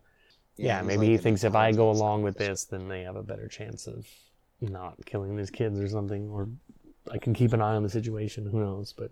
[0.56, 3.16] yeah, he's maybe like he thinks if I go along with this, then they have
[3.16, 4.06] a better chance of
[4.60, 6.48] not killing these kids or something, or
[7.10, 8.46] I can keep an eye on the situation.
[8.46, 8.92] Who knows?
[8.92, 9.10] But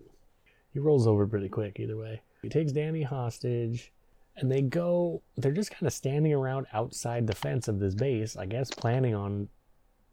[0.72, 2.22] he rolls over pretty quick either way.
[2.42, 3.92] He takes Danny hostage,
[4.36, 5.22] and they go.
[5.36, 9.14] They're just kind of standing around outside the fence of this base, I guess, planning
[9.14, 9.48] on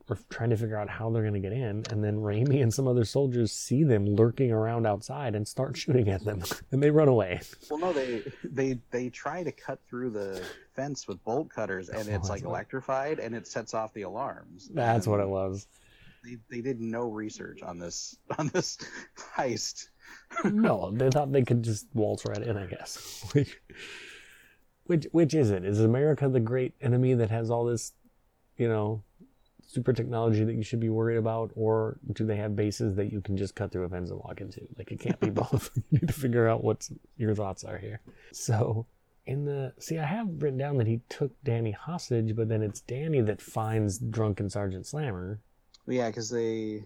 [0.10, 1.84] or trying to figure out how they're going to get in.
[1.90, 6.10] And then Raimi and some other soldiers see them lurking around outside and start shooting
[6.10, 7.42] at them, and they run away.
[7.70, 10.42] Well, no, they they they try to cut through the
[10.74, 14.70] fence with bolt cutters, and it's like electrified, and it sets off the alarms.
[14.74, 15.68] That's what it was.
[16.24, 18.78] They, they did no research on this on this
[19.36, 19.88] heist.
[20.44, 23.24] no, they thought they could just waltz right in, I guess.
[23.36, 23.62] Like,
[24.86, 25.66] which which is it?
[25.66, 27.92] Is America the great enemy that has all this,
[28.56, 29.04] you know,
[29.68, 33.20] super technology that you should be worried about, or do they have bases that you
[33.20, 34.62] can just cut through a fence and walk into?
[34.78, 35.72] Like it can't be both.
[35.76, 36.88] you need to figure out what
[37.18, 38.00] your thoughts are here.
[38.32, 38.86] So
[39.26, 42.80] in the see, I have written down that he took Danny hostage, but then it's
[42.80, 45.42] Danny that finds drunken Sergeant Slammer.
[45.88, 46.86] Yeah, because they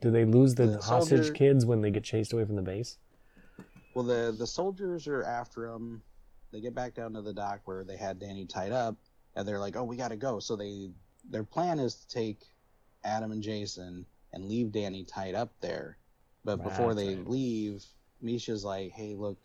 [0.00, 2.62] Do they lose the, The hostage soldier- kids when they get chased away from the
[2.62, 2.98] base?
[3.94, 6.02] well the the soldiers are after them.
[6.52, 8.96] They get back down to the dock where they had Danny tied up,
[9.34, 10.90] and they're like, "Oh, we got to go." So they
[11.28, 12.46] their plan is to take
[13.04, 15.98] Adam and Jason and leave Danny tied up there.
[16.44, 17.28] But before they right.
[17.28, 17.84] leave,
[18.22, 19.36] Misha's like, "Hey, look,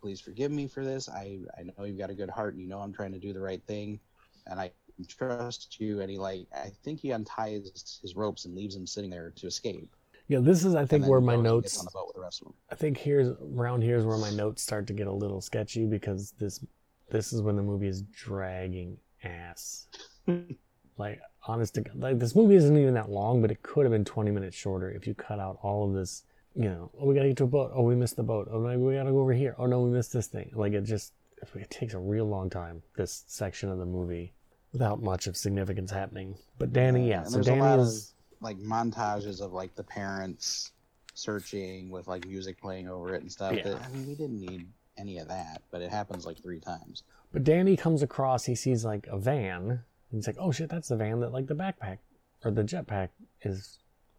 [0.00, 1.08] please forgive me for this.
[1.08, 2.54] I I know you've got a good heart.
[2.54, 4.00] and You know I'm trying to do the right thing,
[4.46, 4.72] and I
[5.04, 9.10] trust you." And he like, I think he unties his ropes and leaves him sitting
[9.10, 9.94] there to escape.
[10.30, 12.46] Yeah, this is I think where my notes on the boat with the rest of
[12.46, 12.54] them.
[12.70, 16.30] I think here's around here's where my notes start to get a little sketchy because
[16.38, 16.64] this
[17.10, 19.88] this is when the movie is dragging ass.
[20.98, 23.90] like honest to God, like this movie isn't even that long, but it could have
[23.90, 26.22] been 20 minutes shorter if you cut out all of this.
[26.54, 27.72] You know, oh we gotta get to a boat.
[27.74, 28.48] Oh we missed the boat.
[28.52, 29.56] Oh maybe we gotta go over here.
[29.58, 30.52] Oh no we missed this thing.
[30.54, 31.12] Like it just
[31.56, 32.84] it takes a real long time.
[32.96, 34.32] This section of the movie.
[34.72, 36.36] Without much of significance happening.
[36.58, 37.22] But Danny, yeah.
[37.22, 40.72] And So Danny is of like montages of like the parents
[41.14, 43.54] searching with like music playing over it and stuff.
[43.54, 43.64] Yeah.
[43.64, 44.66] That, I mean, we didn't need
[44.96, 47.02] any of that, but it happens like three times.
[47.32, 49.70] But Danny comes across, he sees like a van.
[49.70, 51.98] And he's like, oh shit, that's the van that like the backpack
[52.44, 53.10] or the jetpack
[53.42, 53.78] is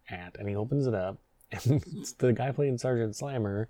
[0.09, 0.37] at.
[0.39, 1.19] And he opens it up,
[1.51, 3.69] and it's the guy playing Sergeant Slammer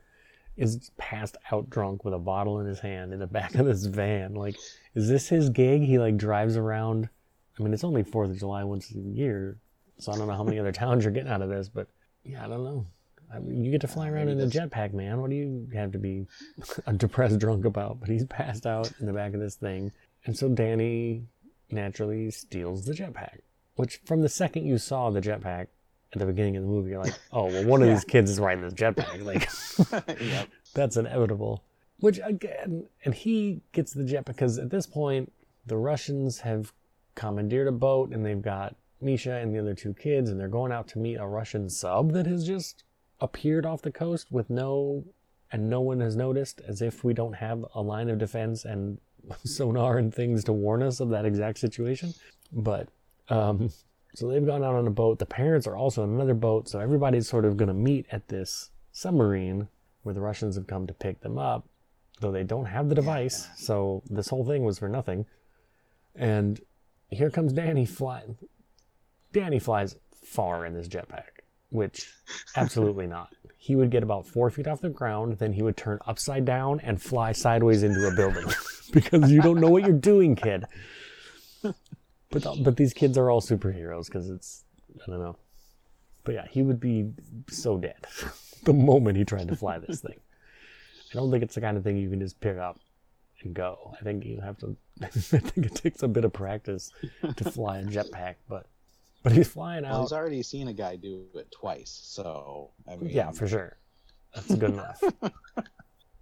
[0.57, 3.85] is passed out drunk with a bottle in his hand in the back of this
[3.85, 4.33] van.
[4.33, 4.57] Like,
[4.95, 5.81] is this his gig?
[5.81, 7.09] He like drives around.
[7.59, 9.57] I mean, it's only 4th of July once a year,
[9.97, 11.87] so I don't know how many other towns you're getting out of this, but
[12.23, 12.85] yeah, I don't know.
[13.33, 15.21] I mean, you get to fly uh, around in a jetpack, man.
[15.21, 16.27] What do you have to be
[16.85, 17.99] a depressed drunk about?
[17.99, 19.91] But he's passed out in the back of this thing.
[20.25, 21.23] And so Danny
[21.69, 23.39] naturally steals the jetpack.
[23.75, 25.67] Which, from the second you saw the jetpack
[26.13, 28.39] at the beginning of the movie, you're like, oh, well, one of these kids is
[28.39, 29.23] riding this jetpack.
[29.23, 29.49] Like,
[30.21, 30.47] yep.
[30.73, 31.63] that's inevitable.
[31.99, 35.31] Which, again, and he gets the jet because at this point,
[35.65, 36.73] the Russians have
[37.15, 40.71] commandeered a boat and they've got Misha and the other two kids, and they're going
[40.71, 42.83] out to meet a Russian sub that has just
[43.19, 45.05] appeared off the coast with no,
[45.51, 48.99] and no one has noticed, as if we don't have a line of defense and
[49.43, 52.13] sonar and things to warn us of that exact situation.
[52.51, 52.89] But,
[53.29, 53.71] um,
[54.13, 55.19] so they've gone out on a boat.
[55.19, 58.27] The parents are also in another boat, so everybody's sort of going to meet at
[58.27, 59.67] this submarine
[60.03, 61.65] where the Russians have come to pick them up,
[62.19, 63.47] though they don't have the device.
[63.55, 65.25] So this whole thing was for nothing.
[66.15, 66.59] And
[67.09, 68.37] here comes Danny flying.
[69.31, 72.11] Danny flies far in this jetpack, which
[72.55, 73.33] absolutely not.
[73.57, 76.79] He would get about four feet off the ground, then he would turn upside down
[76.79, 78.45] and fly sideways into a building
[78.91, 80.65] because you don't know what you're doing, kid.
[82.31, 84.63] But but these kids are all superheroes because it's
[85.05, 85.37] I don't know.
[86.23, 87.11] But yeah, he would be
[87.49, 87.97] so dead
[88.63, 90.19] the moment he tried to fly this thing.
[91.11, 92.79] I don't think it's the kind of thing you can just pick up
[93.43, 93.95] and go.
[93.99, 94.77] I think you have to.
[95.01, 96.91] I think it takes a bit of practice
[97.35, 98.67] to fly a jetpack, but
[99.23, 100.01] but he's flying Well, out.
[100.03, 103.77] he's already seen a guy do it twice, so I mean, Yeah, for sure.
[104.33, 105.03] That's good enough.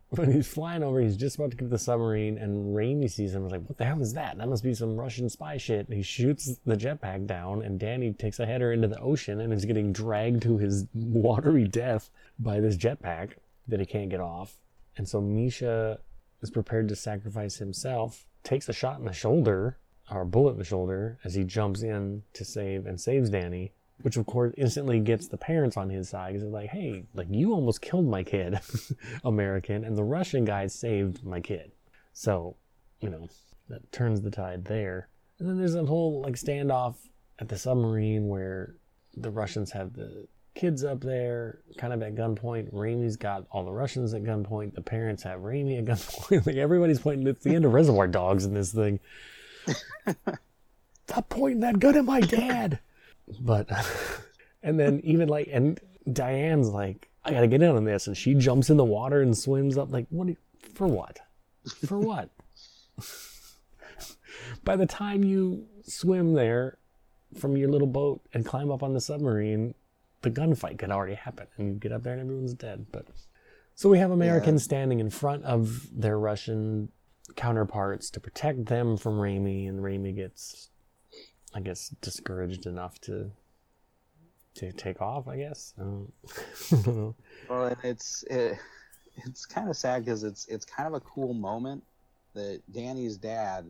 [0.10, 3.46] When he's flying over, he's just about to get the submarine, and Raimi sees him.
[3.46, 4.38] is like, "What the hell is that?
[4.38, 8.14] That must be some Russian spy shit." And he shoots the jetpack down, and Danny
[8.14, 12.60] takes a header into the ocean and is getting dragged to his watery death by
[12.60, 13.34] this jetpack
[13.68, 14.58] that he can't get off.
[14.98, 16.00] And so Misha
[16.42, 19.78] is prepared to sacrifice himself, takes a shot in the shoulder,
[20.10, 23.74] or a bullet in the shoulder, as he jumps in to save and saves Danny
[24.02, 27.28] which of course instantly gets the parents on his side because they're like, "Hey, like
[27.30, 28.60] you almost killed my kid,
[29.24, 31.72] American, and the Russian guy saved my kid."
[32.14, 32.56] So,
[33.02, 33.28] you know,
[33.70, 35.08] that turns the tide there.
[35.40, 36.96] And then there's a whole like standoff
[37.40, 38.76] at the submarine where
[39.16, 42.74] the Russians have the kids up there, kind of at gunpoint.
[42.74, 44.74] Raimi's got all the Russians at gunpoint.
[44.74, 46.46] The parents have Raimi at gunpoint.
[46.46, 47.28] like everybody's pointing.
[47.28, 49.00] It's the end of Reservoir Dogs in this thing.
[51.08, 52.80] Stop pointing that gun at my dad
[53.40, 53.70] but
[54.64, 55.80] and then even like and
[56.12, 59.38] Diane's like I gotta get in on this and she jumps in the water and
[59.38, 60.38] swims up like what you-
[60.74, 61.20] for what?
[61.86, 62.30] For what?
[64.64, 66.78] By the time you swim there
[67.38, 69.76] from your little boat and climb up on the submarine
[70.22, 73.06] the gunfight could already happen and you get up there and everyone's dead but
[73.76, 76.90] so we have Americans standing in front of their Russian
[77.36, 80.69] counterparts to protect them from Raimi and Raimi gets
[81.54, 83.32] I guess discouraged enough to
[84.56, 85.28] to take off.
[85.28, 85.74] I guess.
[85.80, 86.12] Um,
[86.72, 87.16] I don't know.
[87.50, 88.58] Well, and it's it,
[89.26, 91.84] it's kind of sad because it's it's kind of a cool moment
[92.34, 93.66] that Danny's dad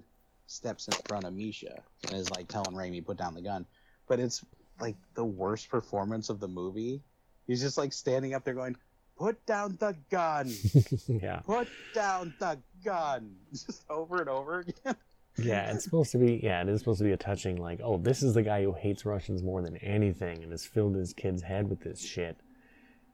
[0.48, 3.66] steps in front of Misha and is like telling Raimi put down the gun,
[4.08, 4.44] but it's
[4.80, 7.02] like the worst performance of the movie.
[7.48, 8.76] He's just like standing up there going,
[9.18, 10.52] "Put down the gun,
[11.08, 14.96] yeah, put down the gun," just over and over again.
[15.44, 15.72] Yeah.
[15.72, 16.40] It's supposed to be.
[16.44, 17.58] Yeah, it is supposed to be a touching.
[17.58, 20.96] Like, oh, this is the guy who hates Russians more than anything, and has filled
[20.96, 22.38] his kid's head with this shit.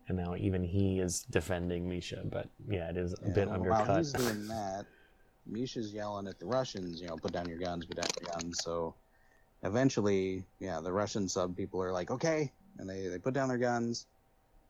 [0.07, 2.21] And now even he is defending Misha.
[2.25, 3.97] But yeah, it is a bit Yeah, While undercut.
[3.97, 4.85] he's doing that,
[5.47, 8.59] Misha's yelling at the Russians, you know, put down your guns, put down your guns.
[8.63, 8.93] So
[9.63, 13.57] eventually, yeah, the Russian sub people are like, okay, and they, they put down their
[13.57, 14.05] guns,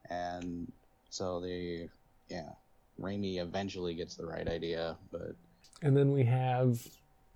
[0.09, 0.71] and
[1.09, 1.89] so they,
[2.29, 2.49] yeah,
[3.01, 5.35] Raimi eventually gets the right idea, but
[5.81, 6.79] And then we have,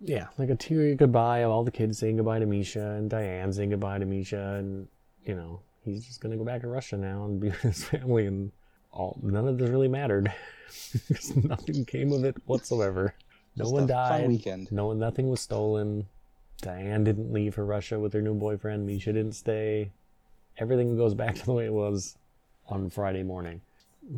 [0.02, 3.52] yeah, like a teary goodbye of all the kids saying goodbye to Misha and Diane
[3.54, 4.88] saying goodbye to Misha, and
[5.26, 8.26] you know he's just gonna go back to Russia now and be with his family,
[8.26, 8.52] and
[8.92, 10.32] all none of this really mattered
[11.08, 13.14] because nothing came of it whatsoever.
[13.56, 14.28] No Just one a fun died.
[14.28, 14.72] weekend.
[14.72, 16.08] No one, nothing was stolen.
[16.62, 18.86] Diane didn't leave for Russia with her new boyfriend.
[18.86, 19.92] Misha didn't stay.
[20.58, 22.18] Everything goes back to the way it was
[22.68, 23.62] on Friday morning.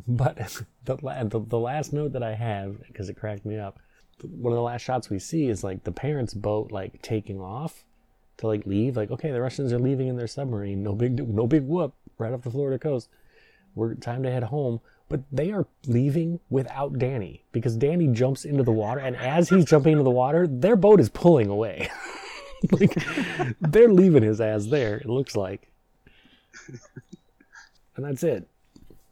[0.07, 0.37] But
[0.85, 3.79] the, la- the, the last note that I have, because it cracked me up,
[4.23, 7.83] one of the last shots we see is like the parents' boat like taking off
[8.37, 8.97] to like leave.
[8.97, 10.83] Like, okay, the Russians are leaving in their submarine.
[10.83, 13.09] No big, no big whoop right off the Florida coast.
[13.75, 14.81] We're time to head home.
[15.09, 19.65] But they are leaving without Danny because Danny jumps into the water, and as he's
[19.65, 21.89] jumping into the water, their boat is pulling away.
[22.71, 22.95] like
[23.59, 24.97] they're leaving his ass there.
[24.97, 25.69] It looks like,
[27.97, 28.47] and that's it.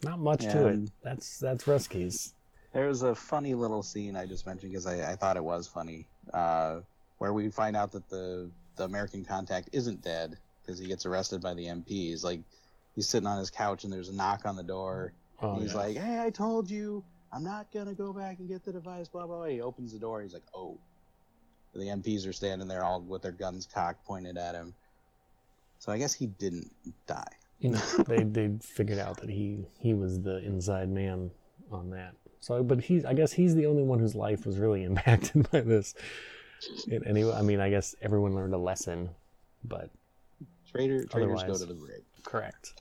[0.02, 0.92] Not much to it.
[1.04, 2.32] That's that's Russkies.
[2.74, 6.08] There's a funny little scene I just mentioned because I, I thought it was funny,
[6.34, 6.82] uh,
[7.18, 11.42] where we find out that the the American contact isn't dead because he gets arrested
[11.42, 12.24] by the MPs.
[12.24, 12.42] Like
[12.96, 15.14] he's sitting on his couch and there's a knock on the door.
[15.42, 15.80] Oh, and he's yeah.
[15.80, 17.04] like, "Hey, I told you,
[17.34, 19.38] I'm not gonna go back and get the device." Blah blah.
[19.38, 19.46] blah.
[19.46, 20.22] He opens the door.
[20.22, 20.78] He's like, "Oh."
[21.74, 24.74] The MPs are standing there all with their guns cocked, pointed at him.
[25.78, 26.72] So I guess he didn't
[27.06, 27.32] die.
[27.60, 31.32] you know, they they figured out that he he was the inside man
[31.72, 32.16] on that.
[32.42, 35.62] So, but he's I guess he's the only one whose life was really impacted by
[35.62, 35.96] this.
[36.88, 39.10] In any, I mean, I guess everyone learned a lesson,
[39.64, 39.90] but
[40.70, 42.02] Traitor, traitors go to the grave.
[42.24, 42.74] correct.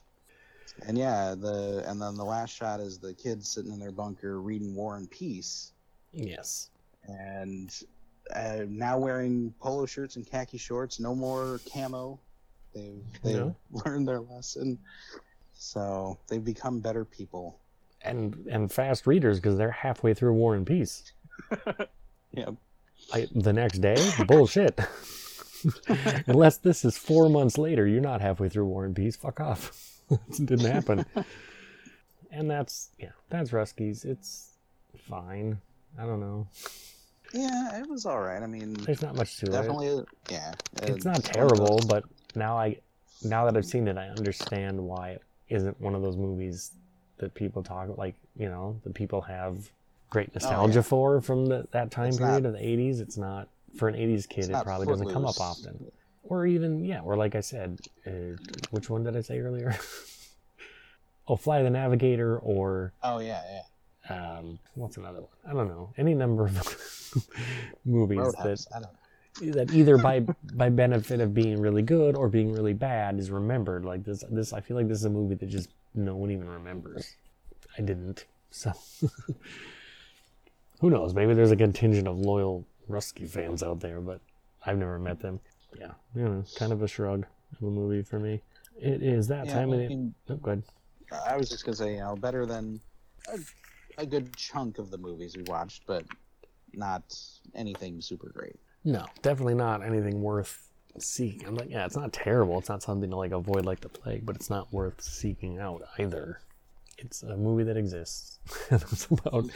[0.86, 4.40] And yeah, the and then the last shot is the kids sitting in their bunker
[4.40, 5.72] reading War and Peace,
[6.12, 6.70] Yes.
[7.09, 7.72] and
[8.34, 10.98] uh, now wearing polo shirts and khaki shorts.
[11.00, 12.18] No more camo.
[12.74, 13.56] They've they've No.
[13.84, 14.78] learned their lesson,
[15.54, 17.59] so they've become better people.
[18.03, 21.12] And and fast readers because they're halfway through War and Peace.
[22.32, 22.51] Yeah,
[23.12, 23.96] I, the next day,
[24.26, 24.78] bullshit.
[26.26, 29.16] Unless this is four months later, you're not halfway through War and Peace.
[29.16, 29.99] Fuck off.
[30.11, 31.07] it didn't happen.
[32.30, 34.05] and that's yeah, that's Russkies.
[34.05, 34.51] It's
[35.09, 35.59] fine.
[35.99, 36.46] I don't know.
[37.32, 38.42] yeah, it was all right.
[38.42, 39.53] I mean, There's not much to it.
[39.53, 40.53] definitely, yeah.
[40.82, 42.76] It's not terrible, but now I
[43.24, 46.72] now that I've seen it, I understand why it isn't one of those movies
[47.19, 49.71] that people talk like you know that people have
[50.11, 53.01] great nostalgia for from the, that time Oh, It's period not- of the 80s.
[53.01, 54.45] It's not for an 80s kid.
[54.47, 55.91] It not probably doesn't come up often,
[56.25, 58.11] or even yeah, or like I said, uh,
[58.71, 59.77] which one did I say earlier?
[61.29, 63.43] oh, Fly the Navigator, or Oh yeah,
[64.11, 64.39] yeah.
[64.39, 65.29] um, what's another one?
[65.47, 65.93] I don't know.
[65.99, 66.55] Any number of
[67.85, 68.66] movies that Roadhouse.
[68.75, 68.83] I don't.
[68.83, 69.53] know.
[69.53, 70.21] that either by
[70.55, 73.85] by benefit of being really good or being really bad is remembered.
[73.85, 76.49] Like this, this I feel like this is a movie that just no one even
[76.49, 77.16] remembers.
[77.76, 78.72] I didn't, so
[80.80, 81.14] who knows?
[81.14, 84.20] Maybe there's a contingent of loyal Rusky fans out there, but
[84.64, 85.41] I've never met them.
[85.78, 87.26] Yeah, you know, kind of a shrug
[87.57, 88.41] of a movie for me.
[88.80, 89.89] It is that Yeah, time of I the.
[89.89, 90.62] mean, Oh, good.
[91.26, 92.80] I was just gonna say, you know, better than
[93.32, 93.39] a,
[94.03, 96.05] a good chunk of the movies we watched, but
[96.74, 97.03] not
[97.55, 98.57] anything super great.
[98.84, 100.68] No, definitely not anything worth
[100.99, 101.47] seeking.
[101.47, 102.59] I'm like, yeah, it's not terrible.
[102.59, 105.82] It's not something to like avoid like the plague, but it's not worth seeking out
[105.99, 106.41] either.
[106.99, 108.39] It's a movie that exists.
[108.70, 109.47] That's about,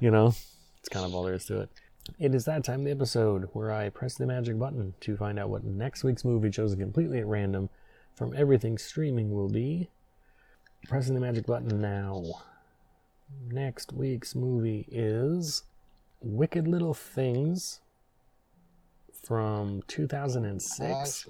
[0.00, 0.34] you know,
[0.78, 1.70] it's kind of all there is to it.
[2.18, 5.38] It is that time of the episode where I press the magic button to find
[5.38, 7.70] out what next week's movie chosen completely at random
[8.14, 9.88] from everything streaming will be.
[10.88, 12.24] Pressing the magic button now.
[13.48, 15.62] Next week's movie is
[16.20, 17.80] Wicked Little Things
[19.22, 21.28] from 2006.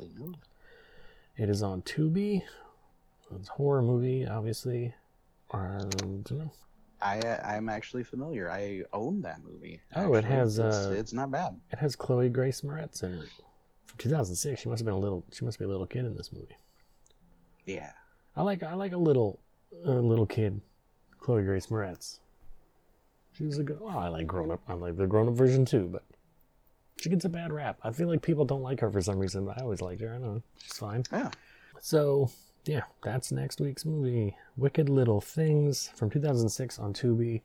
[1.36, 2.43] It is on Tubi.
[3.34, 4.95] It's a horror movie, obviously.
[7.01, 8.51] I uh, I'm actually familiar.
[8.51, 9.80] I own that movie.
[9.97, 11.59] Oh, it has, It's, uh, it's not bad.
[11.72, 13.28] it has Chloe Grace Moretz in it.
[13.86, 15.24] From 2006, she must have been a little.
[15.32, 16.57] She must be a little kid in this movie.
[17.66, 17.90] Yeah.
[18.36, 18.62] I like.
[18.62, 19.40] I like a little,
[19.84, 20.61] a little kid,
[21.18, 22.20] Chloe Grace Moretz.
[23.36, 23.78] She was a good.
[23.80, 24.61] Oh, I like grown up.
[24.68, 26.05] I like the grown up version too, but
[27.03, 27.78] she gets a bad rap.
[27.82, 30.11] I feel like people don't like her for some reason, but I always liked her.
[30.11, 30.42] I don't know.
[30.62, 31.05] She's fine.
[31.12, 31.30] Yeah.
[31.80, 32.30] So,
[32.64, 34.36] yeah, that's next week's movie.
[34.57, 37.42] Wicked Little Things from 2006 on Tubi.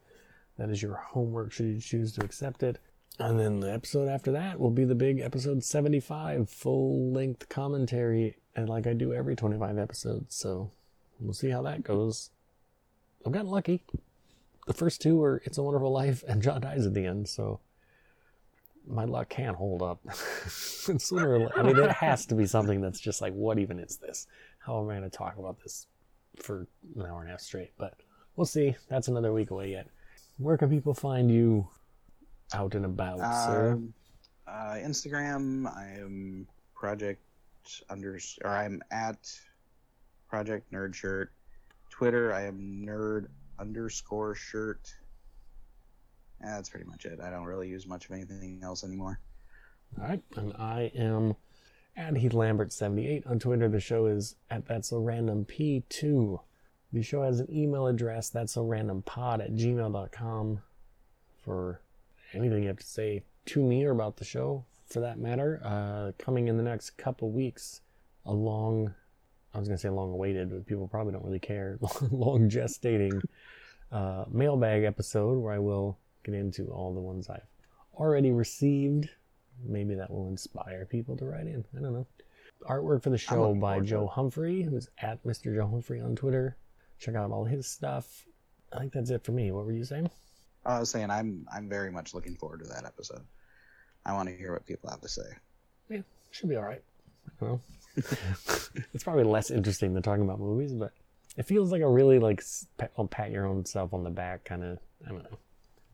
[0.58, 2.80] That is your homework should you choose to accept it.
[3.20, 8.38] And then the episode after that will be the big episode 75 full length commentary,
[8.56, 10.36] and like I do every 25 episodes.
[10.36, 10.70] So
[11.20, 12.30] we'll see how that goes.
[13.26, 13.84] I've gotten lucky.
[14.68, 17.60] The first two were It's a Wonderful Life and John Dies at the end, so
[18.88, 20.00] my luck can't hold up.
[20.48, 23.80] Sooner or later, I mean, it has to be something that's just like, what even
[23.80, 24.28] is this?
[24.60, 25.88] How am I going to talk about this
[26.38, 27.72] for an hour and a half straight?
[27.78, 27.96] But
[28.36, 28.76] we'll see.
[28.90, 29.88] That's another week away yet.
[30.38, 31.68] Where can people find you
[32.54, 33.74] out and about, sir?
[33.74, 33.94] Um,
[34.48, 37.22] uh, Instagram, I am project
[37.90, 39.30] under or I'm at
[40.30, 41.32] project nerd shirt.
[41.90, 43.28] Twitter, I am nerd
[43.60, 44.94] underscore shirt.
[46.40, 47.20] And that's pretty much it.
[47.22, 49.20] I don't really use much of anything else anymore.
[50.00, 51.36] All right, and I am
[51.96, 53.68] at Heath Lambert 78 on Twitter.
[53.68, 56.40] The show is at That's a Random P2.
[56.94, 60.62] The show has an email address, that's a random pod at gmail.com
[61.44, 61.82] for
[62.34, 66.12] anything you have to say to me or about the show, for that matter, uh,
[66.18, 67.82] coming in the next couple weeks,
[68.26, 68.94] a long,
[69.54, 71.78] I was going to say long awaited, but people probably don't really care,
[72.12, 73.22] long gestating
[73.92, 75.98] uh, mailbag episode where I will
[76.32, 77.42] get into all the ones I've
[77.96, 79.10] already received.
[79.66, 81.66] Maybe that will inspire people to write in.
[81.76, 82.08] I don't know.
[82.68, 84.08] Artwork for the show by Joe.
[84.08, 85.56] Humphrey, who's at Mr.
[85.56, 86.58] Joe Humphrey on Twitter.
[87.00, 88.26] Check out all his stuff.
[88.74, 89.52] I think that's it for me.
[89.52, 90.10] What were you saying?
[90.66, 93.22] I was saying I'm I'm very much looking forward to that episode.
[94.06, 95.24] I want to hear what people have to say.
[95.90, 96.02] Yeah,
[96.32, 96.84] should be all right.
[97.40, 97.62] Well,
[97.96, 100.92] it's probably less interesting than talking about movies, but
[101.38, 102.44] it feels like a really like
[102.78, 104.80] pat, well, pat your own self on the back kind of.
[105.06, 105.38] I don't know,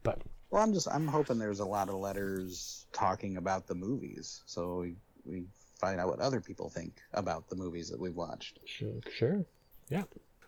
[0.03, 4.43] but Well, I'm just I'm hoping there's a lot of letters talking about the movies,
[4.45, 4.95] so we,
[5.25, 5.43] we
[5.79, 8.59] find out what other people think about the movies that we've watched.
[8.65, 9.45] sure, sure,
[9.89, 10.03] yeah.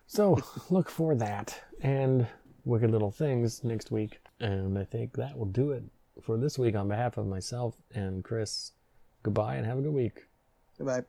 [0.08, 0.40] So
[0.70, 2.28] look for that and
[2.66, 5.84] wicked little things next week, and I think that will do it
[6.22, 6.76] for this week.
[6.76, 8.74] On behalf of myself and Chris,
[9.24, 10.26] goodbye and have a good week.
[10.78, 11.06] Goodbye.